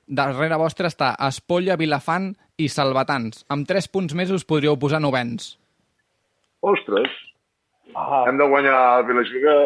darrere 0.06 0.56
vostre 0.60 0.90
està 0.90 1.14
Espolla, 1.26 1.76
Vilafant 1.80 2.34
i 2.60 2.68
Salvatans. 2.68 3.46
Amb 3.48 3.66
3 3.66 3.88
punts 3.88 4.12
més 4.18 4.30
us 4.30 4.44
podríeu 4.44 4.76
posar 4.76 5.00
novens. 5.00 5.54
Ostres, 6.60 7.08
Ah, 7.94 8.24
hem 8.28 8.38
de 8.38 8.46
guanyar 8.50 8.76
el 8.98 9.06
Vilajuga, 9.08 9.56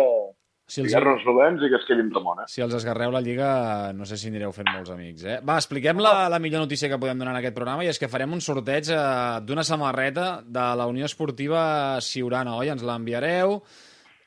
Si 0.65 0.81
els, 0.81 0.89
ficar-nos 0.89 1.25
novens 1.29 1.61
i 1.61 1.69
que 1.69 1.77
es 1.77 1.83
quedi 1.85 2.01
amb 2.01 2.15
Ramon, 2.17 2.39
eh? 2.41 2.47
si 2.49 2.63
els 2.65 2.73
esgarreu 2.79 3.11
la 3.13 3.21
Lliga, 3.21 3.49
no 3.93 4.07
sé 4.09 4.17
si 4.17 4.31
anireu 4.31 4.53
fent 4.57 4.71
molts 4.73 4.93
amics, 4.95 5.25
eh? 5.29 5.35
Va, 5.45 5.59
expliquem 5.61 6.01
la, 6.01 6.15
la 6.33 6.39
millor 6.41 6.65
notícia 6.65 6.89
que 6.89 6.99
podem 7.01 7.21
donar 7.21 7.35
en 7.35 7.41
aquest 7.43 7.57
programa 7.59 7.85
i 7.85 7.91
és 7.93 8.01
que 8.01 8.09
farem 8.09 8.33
un 8.33 8.41
sorteig 8.41 8.89
eh, 8.89 9.01
d'una 9.45 9.65
samarreta 9.69 10.39
de 10.41 10.65
la 10.81 10.87
Unió 10.89 11.05
Esportiva 11.05 12.01
Siurana, 12.01 12.57
oi? 12.63 12.73
Ens 12.73 12.87
l'enviareu 12.87 13.59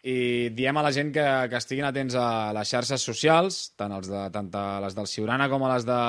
i 0.08 0.18
diem 0.54 0.78
a 0.78 0.86
la 0.86 0.94
gent 0.94 1.10
que, 1.16 1.26
que 1.50 1.58
estiguin 1.58 1.90
atents 1.90 2.20
a 2.22 2.28
les 2.56 2.70
xarxes 2.70 3.02
socials, 3.10 3.60
tant, 3.74 3.98
els 3.98 4.14
de, 4.14 4.22
tant 4.32 4.54
a 4.54 4.68
les 4.86 4.94
del 4.96 5.10
Siurana 5.10 5.50
com 5.50 5.66
a 5.66 5.74
les 5.74 5.90
de 5.90 6.00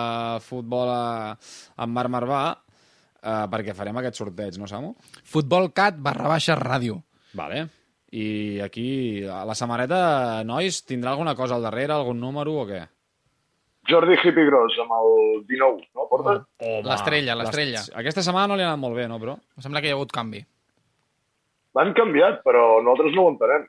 futbol 0.44 0.92
a, 0.92 1.32
amb 1.80 1.96
Marc 1.96 2.12
Marvà, 2.18 2.42
eh, 2.52 3.42
perquè 3.48 3.72
farem 3.72 4.04
aquest 4.04 4.20
sorteig, 4.20 4.60
no, 4.60 4.68
Samu? 4.68 4.92
Futbolcat 5.24 6.04
barra 6.04 6.36
baixa 6.36 6.60
ràdio. 6.60 7.00
Vale. 7.32 7.64
I 8.10 8.60
aquí, 8.64 9.24
a 9.28 9.42
la 9.44 9.56
samarreta, 9.58 10.44
nois, 10.48 10.80
tindrà 10.88 11.12
alguna 11.12 11.34
cosa 11.36 11.58
al 11.58 11.66
darrere, 11.66 11.92
algun 11.92 12.20
número 12.20 12.54
o 12.62 12.66
què? 12.68 12.80
Jordi 13.88 14.16
Hippie 14.20 14.44
Gros 14.48 14.76
amb 14.82 14.92
el 14.98 15.10
19, 15.48 15.88
no? 15.96 16.06
Porta? 16.10 16.36
L'estrella, 16.84 17.36
l'estrella. 17.36 17.82
Aquesta 18.00 18.24
setmana 18.24 18.50
no 18.50 18.56
li 18.56 18.64
ha 18.64 18.70
anat 18.70 18.80
molt 18.80 18.96
bé, 18.96 19.08
no, 19.08 19.18
però? 19.20 19.36
Em 19.56 19.64
sembla 19.64 19.80
que 19.80 19.88
hi 19.88 19.94
ha 19.94 19.98
hagut 19.98 20.12
canvi. 20.12 20.42
L'han 21.76 21.92
canviat, 21.96 22.40
però 22.44 22.80
nosaltres 22.82 23.16
no 23.16 23.26
ho 23.26 23.32
entenem. 23.34 23.68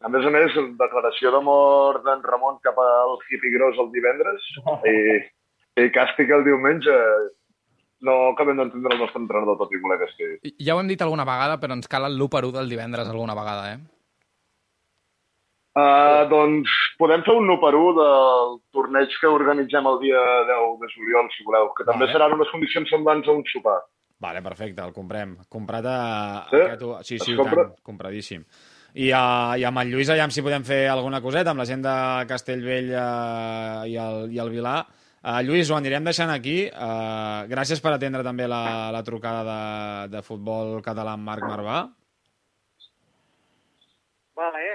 A 0.00 0.08
més 0.08 0.24
a 0.24 0.30
més, 0.32 0.54
declaració 0.80 1.30
d'amor 1.34 2.00
d'en 2.06 2.22
Ramon 2.24 2.56
cap 2.64 2.78
al 2.80 3.18
Hippie 3.28 3.52
Gros 3.52 3.78
el 3.82 3.90
divendres 3.92 4.46
i, 4.88 4.96
i 5.82 5.90
càstig 5.92 6.32
el 6.32 6.46
diumenge. 6.46 6.96
No 8.06 8.16
acabem 8.30 8.56
d'entendre 8.56 8.96
el 8.96 9.02
nostre 9.02 9.20
entrenador, 9.20 9.58
tot 9.60 9.72
i 9.76 9.80
voler 9.82 9.98
que 10.00 10.08
estigui. 10.08 10.54
Ja 10.64 10.74
ho 10.74 10.80
hem 10.80 10.88
dit 10.88 11.02
alguna 11.04 11.26
vegada, 11.28 11.58
però 11.60 11.76
ens 11.76 11.90
cal 11.90 12.08
el 12.08 12.16
l'1 12.16 12.52
del 12.54 12.70
divendres 12.72 13.08
alguna 13.08 13.36
vegada, 13.36 13.74
eh? 13.74 13.80
Uh, 15.70 16.26
doncs 16.26 16.72
podem 16.98 17.22
fer 17.22 17.34
un 17.38 17.46
1 17.46 17.60
per 17.62 17.70
1 17.78 17.92
del 17.94 18.56
torneig 18.74 19.12
que 19.20 19.30
organitzem 19.30 19.86
el 19.86 20.00
dia 20.02 20.22
10 20.48 20.80
de 20.80 20.88
juliol, 20.96 21.28
si 21.30 21.46
voleu, 21.46 21.70
que 21.76 21.86
també 21.86 22.08
Vale. 22.08 22.16
seran 22.16 22.34
unes 22.34 22.50
condicions 22.50 22.90
semblants 22.90 23.28
a 23.28 23.36
un 23.38 23.44
sopar. 23.52 23.78
Vale, 24.20 24.42
perfecte, 24.42 24.82
el 24.82 24.92
comprem. 24.92 25.36
Comprat 25.48 25.86
a... 25.86 26.00
Sí? 26.50 26.58
Aquest... 26.58 26.82
Sí, 27.06 27.20
sí, 27.22 27.36
compra? 27.38 27.68
tant, 27.68 27.78
compradíssim. 27.86 28.42
I, 28.92 29.12
uh, 29.14 29.54
I 29.56 29.64
amb 29.68 29.84
el 29.84 29.94
Lluís, 29.94 30.10
allà 30.10 30.26
si 30.34 30.42
podem 30.42 30.66
fer 30.66 30.82
alguna 30.90 31.22
coseta, 31.22 31.54
amb 31.54 31.62
la 31.62 31.68
gent 31.68 31.86
de 31.86 31.94
Castellvell 32.28 32.90
uh, 32.90 33.86
i, 33.86 33.94
el, 33.94 34.26
i 34.34 34.42
el 34.42 34.50
Vilar. 34.52 34.80
Uh, 35.20 35.42
Lluís, 35.44 35.68
ho 35.68 35.76
anirem 35.76 36.06
deixant 36.08 36.30
aquí. 36.32 36.62
Uh, 36.72 37.44
gràcies 37.50 37.82
per 37.84 37.92
atendre 37.92 38.24
també 38.24 38.46
la, 38.48 38.88
la 38.94 39.02
trucada 39.04 39.42
de, 39.44 40.12
de 40.16 40.22
futbol 40.24 40.78
català 40.86 41.12
amb 41.18 41.28
Marc 41.28 41.44
Marvà. 41.44 41.80
Vale. 44.40 44.68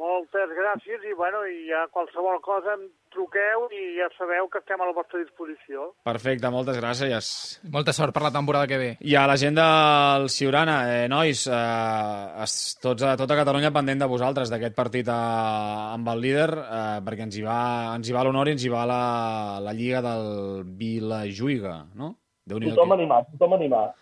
Moltes 0.00 0.52
gràcies 0.56 1.06
i, 1.08 1.14
bueno, 1.16 1.40
i 1.48 1.64
ja 1.68 1.86
qualsevol 1.92 2.42
cosa 2.44 2.76
em 2.76 2.86
truqueu 3.12 3.66
i 3.74 3.82
ja 3.98 4.06
sabeu 4.16 4.48
que 4.50 4.58
estem 4.62 4.80
a 4.80 4.86
la 4.88 4.94
vostra 4.96 5.20
disposició. 5.20 5.90
Perfecte, 6.06 6.50
moltes 6.50 6.78
gràcies. 6.80 7.30
Molta 7.70 7.92
sort 7.92 8.14
per 8.14 8.22
la 8.22 8.32
temporada 8.34 8.66
que 8.70 8.78
ve. 8.78 8.90
I 9.00 9.14
a 9.18 9.26
la 9.26 9.36
gent 9.40 9.58
del 9.58 10.28
Ciurana, 10.30 10.76
eh, 10.94 11.08
nois, 11.10 11.44
eh, 11.46 12.42
es, 12.44 12.54
tots, 12.82 13.02
a 13.02 13.16
tota 13.20 13.36
Catalunya 13.36 13.72
pendent 13.74 14.00
de 14.00 14.10
vosaltres, 14.10 14.50
d'aquest 14.50 14.74
partit 14.78 15.08
a, 15.08 15.20
amb 15.94 16.08
el 16.14 16.20
líder, 16.20 16.48
eh, 16.58 17.00
perquè 17.06 17.26
ens 17.28 17.36
hi 17.36 17.42
va, 17.46 17.60
ens 17.96 18.08
hi 18.08 18.16
va 18.16 18.24
l'honor 18.24 18.48
i 18.48 18.56
ens 18.56 18.64
hi 18.64 18.72
va 18.72 18.86
la, 18.88 19.02
la 19.60 19.72
Lliga 19.76 20.00
del 20.02 20.64
Vilajuiga, 20.80 21.86
no? 21.94 22.14
Tothom 22.50 22.88
que- 22.88 22.94
animat, 22.96 23.28
tothom 23.36 23.52
animat. 23.54 23.94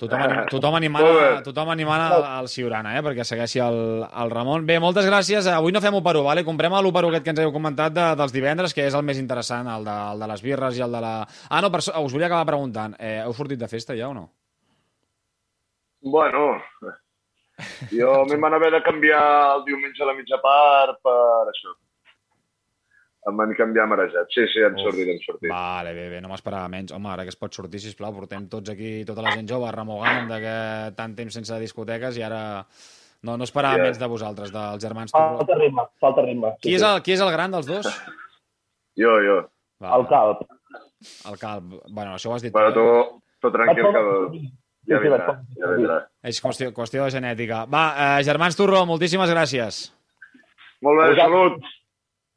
Tothom, 0.00 0.22
anim, 0.24 0.46
tothom 0.48 0.76
animant, 0.78 1.06
a, 1.12 1.24
tothom 1.44 1.70
animant 1.74 2.00
al, 2.06 2.22
al 2.24 2.46
Ciurana, 2.48 2.94
eh, 2.96 3.02
perquè 3.04 3.24
segueixi 3.28 3.60
el, 3.60 3.76
el 4.08 4.30
Ramon. 4.32 4.64
Bé, 4.68 4.78
moltes 4.80 5.04
gràcies. 5.04 5.44
Avui 5.52 5.74
no 5.76 5.82
fem 5.84 5.98
1 5.98 6.04
per 6.06 6.14
1, 6.16 6.22
vale? 6.24 6.44
comprem 6.46 6.72
l'1 6.78 6.94
per 6.96 7.02
1 7.04 7.10
aquest 7.10 7.26
que 7.26 7.34
ens 7.34 7.42
heu 7.44 7.52
comentat 7.52 7.92
de, 7.92 8.06
dels 8.16 8.32
divendres, 8.32 8.72
que 8.72 8.86
és 8.88 8.96
el 8.96 9.04
més 9.04 9.20
interessant, 9.20 9.68
el 9.68 9.84
de, 9.84 9.96
el 10.14 10.24
de 10.24 10.30
les 10.32 10.44
birres 10.46 10.80
i 10.80 10.86
el 10.86 10.96
de 10.96 11.02
la... 11.04 11.12
Ah, 11.50 11.60
no, 11.60 11.68
per, 11.74 11.82
us 11.84 12.16
volia 12.16 12.30
acabar 12.30 12.48
preguntant. 12.48 12.96
Eh, 12.96 13.18
heu 13.26 13.36
sortit 13.36 13.60
de 13.60 13.68
festa 13.68 13.98
ja 13.98 14.08
o 14.08 14.16
no? 14.16 14.24
Bueno, 16.00 16.46
jo 17.92 18.14
a 18.22 18.24
mi 18.24 18.40
m'han 18.40 18.56
haver 18.56 18.72
de 18.78 18.82
canviar 18.88 19.22
el 19.58 19.66
diumenge 19.68 20.00
a 20.00 20.08
la 20.08 20.16
mitja 20.16 20.40
part 20.40 20.96
per 21.04 21.52
això. 21.52 21.76
Em 23.28 23.36
van 23.36 23.50
canviar 23.52 23.84
marejat. 23.90 24.30
Sí, 24.32 24.46
sí, 24.48 24.62
hem 24.64 24.74
Uf. 24.78 24.86
sortit, 24.86 25.08
hem 25.12 25.18
sortit. 25.20 25.50
Vale, 25.52 25.92
bé, 25.92 26.06
bé, 26.08 26.20
no 26.24 26.30
m'esperava 26.30 26.68
menys. 26.72 26.92
Home, 26.96 27.10
ara 27.12 27.26
que 27.26 27.32
es 27.34 27.36
pot 27.36 27.52
sortir, 27.52 27.80
sisplau, 27.82 28.14
portem 28.16 28.46
tots 28.48 28.70
aquí, 28.72 29.04
tota 29.04 29.20
la 29.26 29.32
gent 29.34 29.48
jove, 29.50 29.68
remugant 29.76 30.26
de 30.30 30.38
que 30.40 30.54
tant 30.96 31.14
temps 31.18 31.34
sense 31.36 31.58
discoteques 31.60 32.16
i 32.16 32.22
ara 32.24 32.40
no, 33.22 33.36
no 33.36 33.44
esperava 33.44 33.76
Ja. 33.76 33.82
menys 33.84 33.98
de 34.00 34.06
vosaltres, 34.08 34.52
dels 34.54 34.80
germans. 34.82 35.12
Falta 35.12 35.54
ritme, 35.58 35.84
falta 36.00 36.22
ritme. 36.24 36.54
Qui 36.62 36.74
és, 36.78 36.82
el, 36.82 37.02
qui 37.04 37.12
és 37.12 37.20
el 37.20 37.30
gran 37.36 37.50
dels 37.52 37.66
dos? 37.68 37.86
Jo, 39.00 39.12
jo. 39.24 39.36
Va, 39.80 39.94
El 39.96 40.06
calp. 40.10 40.40
El 41.30 41.36
calb. 41.40 41.76
Bueno, 41.88 42.16
això 42.16 42.28
ho 42.28 42.34
has 42.34 42.42
dit 42.42 42.52
Bueno, 42.52 42.72
tu. 42.74 42.82
tu, 43.40 43.46
tu 43.46 43.50
tranquil, 43.54 43.86
que 43.94 44.02
Sí, 44.40 44.40
ja 44.90 44.98
sí, 44.98 45.04
vindrà, 45.04 45.36
ja 45.60 45.68
vindrà. 45.76 45.96
És 46.24 46.40
qüestió, 46.42 46.72
qüestió 46.74 47.04
de 47.04 47.10
genètica. 47.14 47.62
Va, 47.70 47.84
eh, 48.18 48.24
germans 48.26 48.56
Turró, 48.58 48.82
moltíssimes 48.88 49.30
gràcies. 49.30 49.78
Molt 50.82 51.00
bé, 51.00 51.14
salut! 51.20 51.60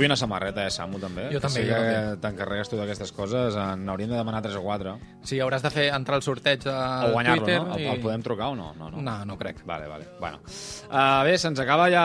Vull 0.00 0.08
una 0.08 0.16
samarreta, 0.16 0.64
eh, 0.66 0.70
Samu, 0.72 0.98
també. 1.02 1.26
Jo 1.34 1.40
també, 1.44 1.60
Sí 1.60 1.66
jo 1.68 1.76
que 1.76 1.92
també. 1.92 2.16
t'encarregues 2.24 2.70
tu 2.72 2.78
d'aquestes 2.80 3.12
coses, 3.12 3.54
en 3.60 3.84
hauríem 3.92 4.10
de 4.10 4.16
demanar 4.16 4.40
3 4.42 4.56
o 4.56 4.62
4. 4.64 4.96
Sí, 5.22 5.38
hauràs 5.44 5.62
de 5.62 5.70
fer 5.70 5.86
entrar 5.94 6.16
el 6.18 6.22
sorteig 6.24 6.66
a 6.72 7.06
O 7.10 7.12
guanyar-lo, 7.12 7.44
Twitter. 7.44 7.60
no? 7.62 7.76
El, 7.76 7.86
el 7.94 8.00
podem 8.00 8.22
trucar 8.24 8.48
o 8.54 8.56
no? 8.56 8.72
No, 8.78 8.90
no. 8.90 9.02
No, 9.04 9.18
no 9.28 9.38
crec. 9.38 9.62
Vale, 9.68 9.86
vale. 9.86 10.08
Bueno. 10.18 10.40
Uh, 10.88 11.22
bé, 11.28 11.36
se'ns 11.38 11.60
acaba 11.60 11.90
ja... 11.92 12.04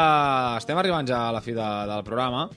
Estem 0.59 0.77
arribant 0.77 1.07
ja 1.07 1.29
a 1.29 1.31
la 1.31 1.41
fi 1.41 1.55
de, 1.55 1.69
del 1.89 2.03
programa. 2.03 2.49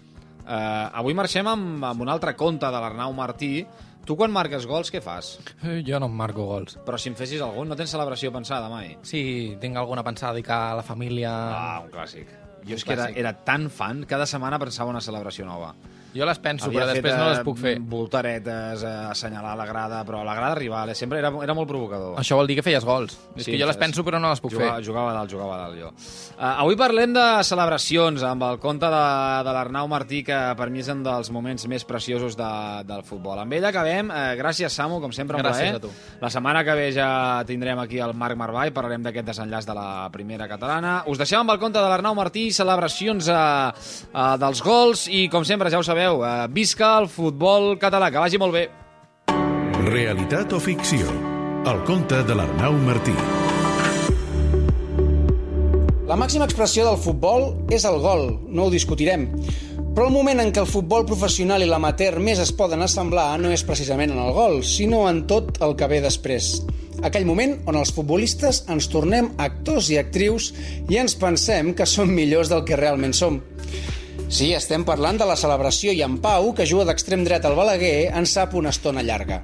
Uh, 0.48 0.88
avui 0.96 1.12
marxem 1.14 1.46
amb, 1.46 1.84
amb 1.84 2.00
un 2.02 2.08
altre 2.08 2.34
conte 2.36 2.66
de 2.66 2.80
l'Arnau 2.80 3.12
Martí. 3.12 3.66
Tu 4.08 4.14
quan 4.16 4.32
marques 4.32 4.64
gols, 4.64 4.88
què 4.88 5.02
fas? 5.04 5.34
Eh, 5.68 5.82
Jo 5.84 5.98
no 6.00 6.06
em 6.08 6.14
marco 6.16 6.46
gols. 6.48 6.78
Però 6.86 6.96
si 6.96 7.10
en 7.10 7.16
fessis 7.18 7.42
algun, 7.44 7.68
no 7.68 7.76
tens 7.76 7.92
celebració 7.92 8.32
pensada 8.32 8.70
mai? 8.72 8.94
Sí, 9.04 9.58
tinc 9.60 9.76
alguna 9.76 10.02
pensada 10.02 10.32
a 10.32 10.34
dedicar 10.38 10.60
a 10.72 10.76
la 10.80 10.82
família... 10.86 11.30
Ah, 11.52 11.80
un 11.84 11.90
clàssic. 11.92 12.32
Jo 12.66 12.78
és 12.78 12.84
que 12.84 12.94
era, 12.96 13.08
era 13.14 13.32
tan 13.46 13.68
fan, 13.70 14.04
cada 14.08 14.26
setmana 14.26 14.58
pensava 14.58 14.90
una 14.90 15.02
celebració 15.04 15.46
nova. 15.46 15.74
Jo 16.14 16.24
les 16.26 16.38
penso, 16.40 16.66
Havia 16.70 16.80
però 16.80 16.92
després 16.94 17.16
no 17.18 17.24
eh, 17.26 17.30
les 17.34 17.40
puc 17.44 17.58
fer. 17.60 17.74
Voltaretes, 17.80 18.82
eh, 18.82 18.92
assenyalar 19.10 19.54
la 19.58 19.66
grada, 19.68 20.00
però 20.08 20.22
la 20.24 20.34
grada 20.34 20.54
rival, 20.56 20.88
eh, 20.90 20.94
sempre 20.96 21.18
era, 21.20 21.30
era 21.44 21.54
molt 21.54 21.68
provocador. 21.68 22.16
Això 22.18 22.38
vol 22.38 22.48
dir 22.48 22.56
que 22.56 22.64
feies 22.64 22.84
gols. 22.84 23.18
És 23.36 23.44
Sí, 23.44 23.52
que 23.52 23.58
jo 23.60 23.66
les 23.68 23.76
penso 23.76 24.02
però 24.06 24.18
no 24.20 24.30
les 24.30 24.40
puc 24.40 24.52
jugava, 24.54 24.76
fer. 24.78 24.84
Jugava 24.86 25.10
a 25.10 25.14
dalt, 25.18 25.30
jugava 25.30 25.54
a 25.54 25.58
dalt, 25.66 25.76
jo. 25.78 25.90
Uh, 26.38 26.62
avui 26.64 26.76
parlem 26.80 27.12
de 27.12 27.26
celebracions, 27.44 28.22
amb 28.22 28.42
el 28.48 28.58
conte 28.62 28.86
de, 28.88 29.02
de 29.44 29.52
l'Arnau 29.58 29.88
Martí, 29.90 30.22
que 30.24 30.38
per 30.56 30.70
mi 30.70 30.80
és 30.80 30.88
un 30.88 31.02
dels 31.04 31.30
moments 31.34 31.66
més 31.68 31.84
preciosos 31.84 32.36
de, 32.38 32.48
del 32.88 33.02
futbol. 33.04 33.38
Amb 33.42 33.52
ell 33.58 33.68
acabem. 33.68 34.08
Uh, 34.08 34.32
gràcies, 34.40 34.72
Samu, 34.72 35.00
com 35.04 35.12
sempre, 35.12 35.36
un 35.36 35.44
Gràcies 35.44 35.74
plaer. 35.74 35.76
a 35.76 35.84
tu. 35.84 35.92
La 36.22 36.30
setmana 36.32 36.64
que 36.64 36.74
ve 36.78 36.88
ja 36.96 37.10
tindrem 37.46 37.78
aquí 37.84 38.00
el 38.00 38.14
Marc 38.14 38.38
Marvà 38.38 38.66
i 38.66 38.72
parlarem 38.74 39.02
d'aquest 39.04 39.26
desenllaç 39.28 39.66
de 39.68 39.74
la 39.76 40.08
primera 40.14 40.48
catalana. 40.48 41.02
Us 41.06 41.18
deixem 41.20 41.40
amb 41.42 41.52
el 41.52 41.60
conte 41.60 41.78
de 41.78 41.88
l'Arnau 41.90 42.14
Martí, 42.16 42.48
celebracions 42.54 43.28
uh, 43.28 43.68
uh, 44.14 44.34
dels 44.40 44.62
gols 44.64 45.06
i, 45.12 45.26
com 45.28 45.44
sempre, 45.44 45.68
ja 45.70 45.78
ho 45.78 45.82
sabeu, 45.86 45.97
uh, 46.06 46.46
visca 46.52 46.92
el 47.00 47.08
futbol 47.10 47.74
català. 47.82 48.12
Que 48.14 48.22
vagi 48.22 48.38
molt 48.38 48.54
bé. 48.54 48.68
Realitat 49.88 50.54
o 50.54 50.60
ficció? 50.62 51.10
El 51.66 51.82
conte 51.88 52.22
de 52.28 52.36
l'Arnau 52.38 52.78
Martí. 52.86 53.16
La 56.08 56.16
màxima 56.16 56.46
expressió 56.46 56.86
del 56.86 56.96
futbol 56.96 57.50
és 57.74 57.84
el 57.84 57.98
gol, 58.00 58.30
no 58.48 58.68
ho 58.68 58.72
discutirem. 58.72 59.26
Però 59.92 60.06
el 60.06 60.14
moment 60.14 60.38
en 60.40 60.54
què 60.54 60.62
el 60.62 60.70
futbol 60.70 61.02
professional 61.04 61.64
i 61.64 61.66
l'amateur 61.68 62.20
més 62.22 62.38
es 62.40 62.52
poden 62.54 62.80
assemblar 62.86 63.32
no 63.42 63.50
és 63.50 63.64
precisament 63.66 64.14
en 64.14 64.22
el 64.22 64.32
gol, 64.32 64.62
sinó 64.64 65.02
en 65.10 65.24
tot 65.28 65.58
el 65.64 65.74
que 65.76 65.88
ve 65.90 65.98
després. 66.04 66.62
Aquell 67.04 67.26
moment 67.28 67.58
on 67.68 67.76
els 67.78 67.92
futbolistes 67.94 68.62
ens 68.72 68.88
tornem 68.88 69.32
actors 69.42 69.90
i 69.92 69.98
actrius 70.00 70.52
i 70.88 70.96
ens 71.02 71.18
pensem 71.18 71.74
que 71.74 71.86
som 71.86 72.08
millors 72.08 72.48
del 72.48 72.64
que 72.64 72.78
realment 72.78 73.12
som. 73.14 73.42
Sí, 74.28 74.50
estem 74.52 74.82
parlant 74.84 75.16
de 75.16 75.24
la 75.24 75.38
celebració 75.40 75.92
i 75.96 76.02
en 76.04 76.18
Pau, 76.20 76.50
que 76.52 76.66
juga 76.68 76.84
d'extrem 76.84 77.22
dret 77.24 77.46
al 77.48 77.54
Balaguer, 77.56 78.10
en 78.12 78.26
sap 78.28 78.52
una 78.60 78.68
estona 78.74 79.00
llarga. 79.00 79.38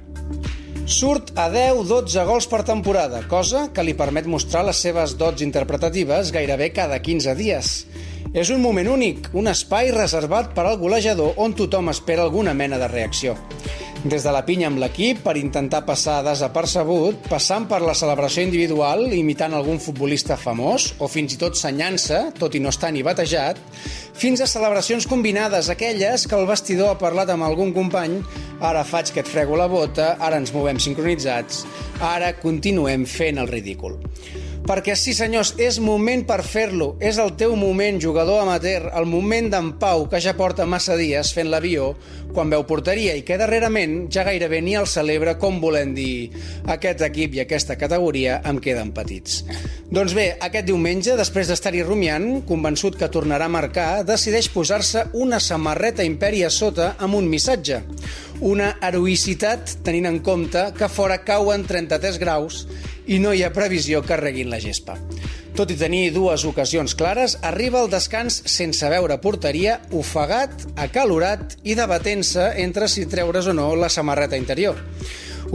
Surt 0.85 1.31
a 1.41 1.47
10-12 1.49 2.25
gols 2.27 2.45
per 2.45 2.61
temporada, 2.67 3.23
cosa 3.25 3.63
que 3.73 3.81
li 3.81 3.95
permet 3.97 4.29
mostrar 4.29 4.61
les 4.67 4.77
seves 4.85 5.15
dots 5.17 5.41
interpretatives 5.41 6.29
gairebé 6.35 6.69
cada 6.75 6.99
15 7.01 7.33
dies. 7.39 7.71
És 8.37 8.51
un 8.53 8.61
moment 8.61 8.91
únic, 8.93 9.31
un 9.33 9.49
espai 9.49 9.89
reservat 9.95 10.53
per 10.53 10.67
al 10.69 10.77
golejador 10.77 11.33
on 11.41 11.57
tothom 11.57 11.89
espera 11.89 12.21
alguna 12.21 12.53
mena 12.53 12.77
de 12.77 12.91
reacció. 12.91 13.33
Des 14.05 14.21
de 14.21 14.29
la 14.29 14.43
pinya 14.45 14.67
amb 14.69 14.77
l'equip 14.77 15.23
per 15.25 15.33
intentar 15.39 15.79
passar 15.81 16.19
desapercebut, 16.27 17.23
passant 17.25 17.63
per 17.65 17.79
la 17.81 17.95
celebració 17.97 18.43
individual 18.45 19.07
imitant 19.17 19.55
algun 19.57 19.79
futbolista 19.81 20.37
famós 20.37 20.91
o 21.01 21.09
fins 21.09 21.33
i 21.33 21.39
tot 21.41 21.57
senyant-se, 21.57 22.19
tot 22.37 22.53
i 22.53 22.61
no 22.61 22.69
estar 22.69 22.93
ni 22.93 23.01
batejat, 23.01 23.57
fins 24.13 24.45
a 24.45 24.51
celebracions 24.51 25.09
combinades, 25.09 25.71
aquelles 25.73 26.27
que 26.29 26.37
el 26.37 26.45
vestidor 26.45 26.93
ha 26.93 27.01
parlat 27.01 27.33
amb 27.33 27.49
algun 27.49 27.73
company, 27.73 28.19
ara 28.61 28.85
faig 28.85 29.09
que 29.09 29.25
et 29.25 29.31
frego 29.31 29.57
la 29.57 29.65
bota, 29.73 30.13
ara 30.21 30.37
ens 30.37 30.53
movem 30.53 30.77
sincronitzats, 30.77 31.65
ara 32.13 32.35
continuem 32.45 33.09
fent 33.09 33.41
el 33.41 33.49
ridícul. 33.49 33.97
Perquè 34.65 34.95
sí, 34.97 35.13
senyors, 35.13 35.51
és 35.61 35.77
moment 35.77 36.23
per 36.25 36.39
fer-lo. 36.41 36.95
És 36.97 37.19
el 37.21 37.35
teu 37.37 37.53
moment, 37.59 37.99
jugador 38.01 38.41
amateur, 38.41 38.87
el 38.97 39.05
moment 39.05 39.51
d'en 39.53 39.67
Pau, 39.77 40.07
que 40.09 40.17
ja 40.23 40.33
porta 40.33 40.65
massa 40.65 40.97
dies 40.97 41.29
fent 41.37 41.51
l'avió, 41.51 41.91
quan 42.33 42.49
veu 42.49 42.65
porteria 42.67 43.13
i 43.15 43.21
que 43.23 43.37
darrerament 43.37 44.09
ja 44.11 44.25
gairebé 44.27 44.63
ni 44.65 44.73
el 44.75 44.89
celebra 44.89 45.37
com 45.39 45.61
volem 45.61 45.93
dir 45.95 46.31
aquest 46.73 47.05
equip 47.05 47.37
i 47.37 47.43
aquesta 47.45 47.77
categoria 47.79 48.41
em 48.49 48.57
queden 48.59 48.89
petits. 48.95 49.43
Doncs 49.85 50.15
bé, 50.17 50.31
aquest 50.41 50.65
diumenge, 50.67 51.13
després 51.15 51.47
d'estar-hi 51.47 51.85
rumiant, 51.85 52.41
convençut 52.49 52.97
que 52.99 53.11
tornarà 53.13 53.45
a 53.45 53.53
marcar, 53.53 53.89
decideix 54.07 54.49
posar-se 54.51 55.05
una 55.13 55.39
samarreta 55.39 56.03
imperi 56.03 56.41
a 56.43 56.49
sota 56.49 56.95
amb 56.97 57.21
un 57.21 57.29
missatge. 57.29 57.83
Una 58.43 58.73
heroïcitat 58.83 59.77
tenint 59.85 60.09
en 60.09 60.17
compte 60.19 60.65
que 60.75 60.89
fora 60.91 61.21
cauen 61.23 61.63
33 61.63 62.17
graus 62.19 62.65
i 63.07 63.19
no 63.23 63.31
hi 63.31 63.45
ha 63.45 63.53
previsió 63.55 64.01
que 64.03 64.17
reguin 64.19 64.49
la 64.51 64.59
gespa. 64.59 64.97
Tot 65.55 65.71
i 65.71 65.77
tenir 65.79 66.09
dues 66.11 66.43
ocasions 66.43 66.97
clares, 66.99 67.37
arriba 67.47 67.79
al 67.79 67.87
descans 67.87 68.41
sense 68.51 68.89
veure 68.91 69.15
porteria, 69.23 69.77
ofegat, 69.95 70.65
acalorat 70.75 71.55
i 71.63 71.77
debatent-se 71.79 72.49
entre 72.65 72.89
si 72.91 73.05
treure's 73.07 73.47
o 73.47 73.53
no 73.55 73.69
la 73.79 73.87
samarreta 73.87 74.35
interior. 74.35 74.83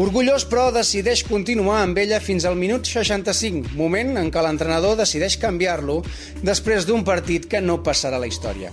Orgullós, 0.00 0.46
però, 0.48 0.70
decideix 0.72 1.20
continuar 1.28 1.82
amb 1.82 1.98
ella 2.00 2.22
fins 2.24 2.46
al 2.48 2.54
minut 2.56 2.88
65, 2.88 3.74
moment 3.76 4.14
en 4.16 4.30
què 4.32 4.40
l'entrenador 4.40 4.94
decideix 4.96 5.36
canviar-lo 5.42 5.98
després 6.40 6.86
d'un 6.88 7.02
partit 7.04 7.44
que 7.50 7.60
no 7.60 7.82
passarà 7.84 8.16
a 8.16 8.22
la 8.22 8.30
història. 8.30 8.70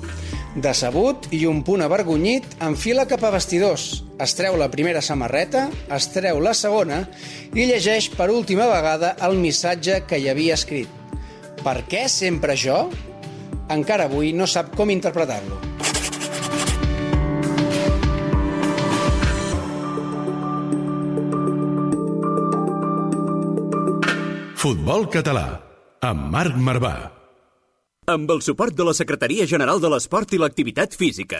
Decebut 0.56 1.28
i 1.36 1.42
un 1.50 1.60
punt 1.68 1.84
avergonyit, 1.84 2.48
enfila 2.64 3.06
cap 3.12 3.26
a 3.28 3.34
vestidors, 3.36 4.06
es 4.24 4.38
treu 4.40 4.56
la 4.56 4.70
primera 4.72 5.04
samarreta, 5.04 5.68
es 5.98 6.08
treu 6.16 6.40
la 6.40 6.56
segona 6.56 7.04
i 7.52 7.68
llegeix 7.68 8.08
per 8.16 8.32
última 8.32 8.70
vegada 8.72 9.18
el 9.28 9.36
missatge 9.42 10.06
que 10.08 10.22
hi 10.22 10.32
havia 10.32 10.56
escrit. 10.56 10.88
Per 11.60 11.82
què 11.92 12.08
sempre 12.08 12.56
jo? 12.56 12.86
Encara 13.68 14.08
avui 14.08 14.32
no 14.32 14.48
sap 14.48 14.72
com 14.80 14.96
interpretar-lo. 14.96 15.60
Futbol 24.68 25.06
català, 25.08 25.62
amb 26.04 26.26
Marc 26.34 26.58
Marvà. 26.60 26.90
Amb 28.12 28.32
el 28.34 28.42
suport 28.44 28.76
de 28.76 28.84
la 28.88 28.94
Secretaria 28.98 29.46
General 29.48 29.80
de 29.80 29.92
l'Esport 29.94 30.34
i 30.36 30.40
l'Activitat 30.42 30.98
Física. 31.02 31.40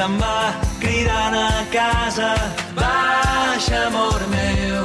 Se'n 0.00 0.16
va 0.16 0.36
cridant 0.80 1.34
a 1.36 1.64
casa. 1.72 2.30
Baixa, 2.76 3.80
amor 3.88 4.20
meu, 4.34 4.84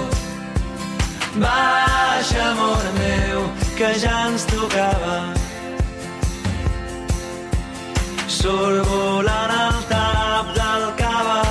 baixa, 1.43 2.41
amor 2.51 2.83
meu, 2.99 3.45
que 3.77 3.91
ja 4.01 4.15
ens 4.27 4.43
tocava. 4.49 5.17
Surt 8.37 8.81
volant 8.89 9.53
el 9.59 9.77
tap 9.91 10.49
del 10.57 10.83
cava 10.99 11.43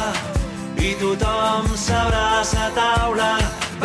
i 0.88 0.90
tothom 1.00 1.70
s'abraça 1.84 2.66
a 2.66 2.72
taula. 2.80 3.30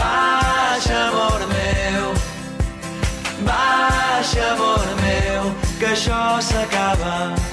Baixa, 0.01 0.97
amor 1.05 1.45
meu, 1.53 2.09
baixa, 3.47 4.43
amor 4.57 4.91
meu, 5.05 5.53
que 5.79 5.93
això 5.93 6.25
s'acaba. 6.49 7.48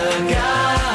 the 0.00 0.32
guy. 0.32 0.89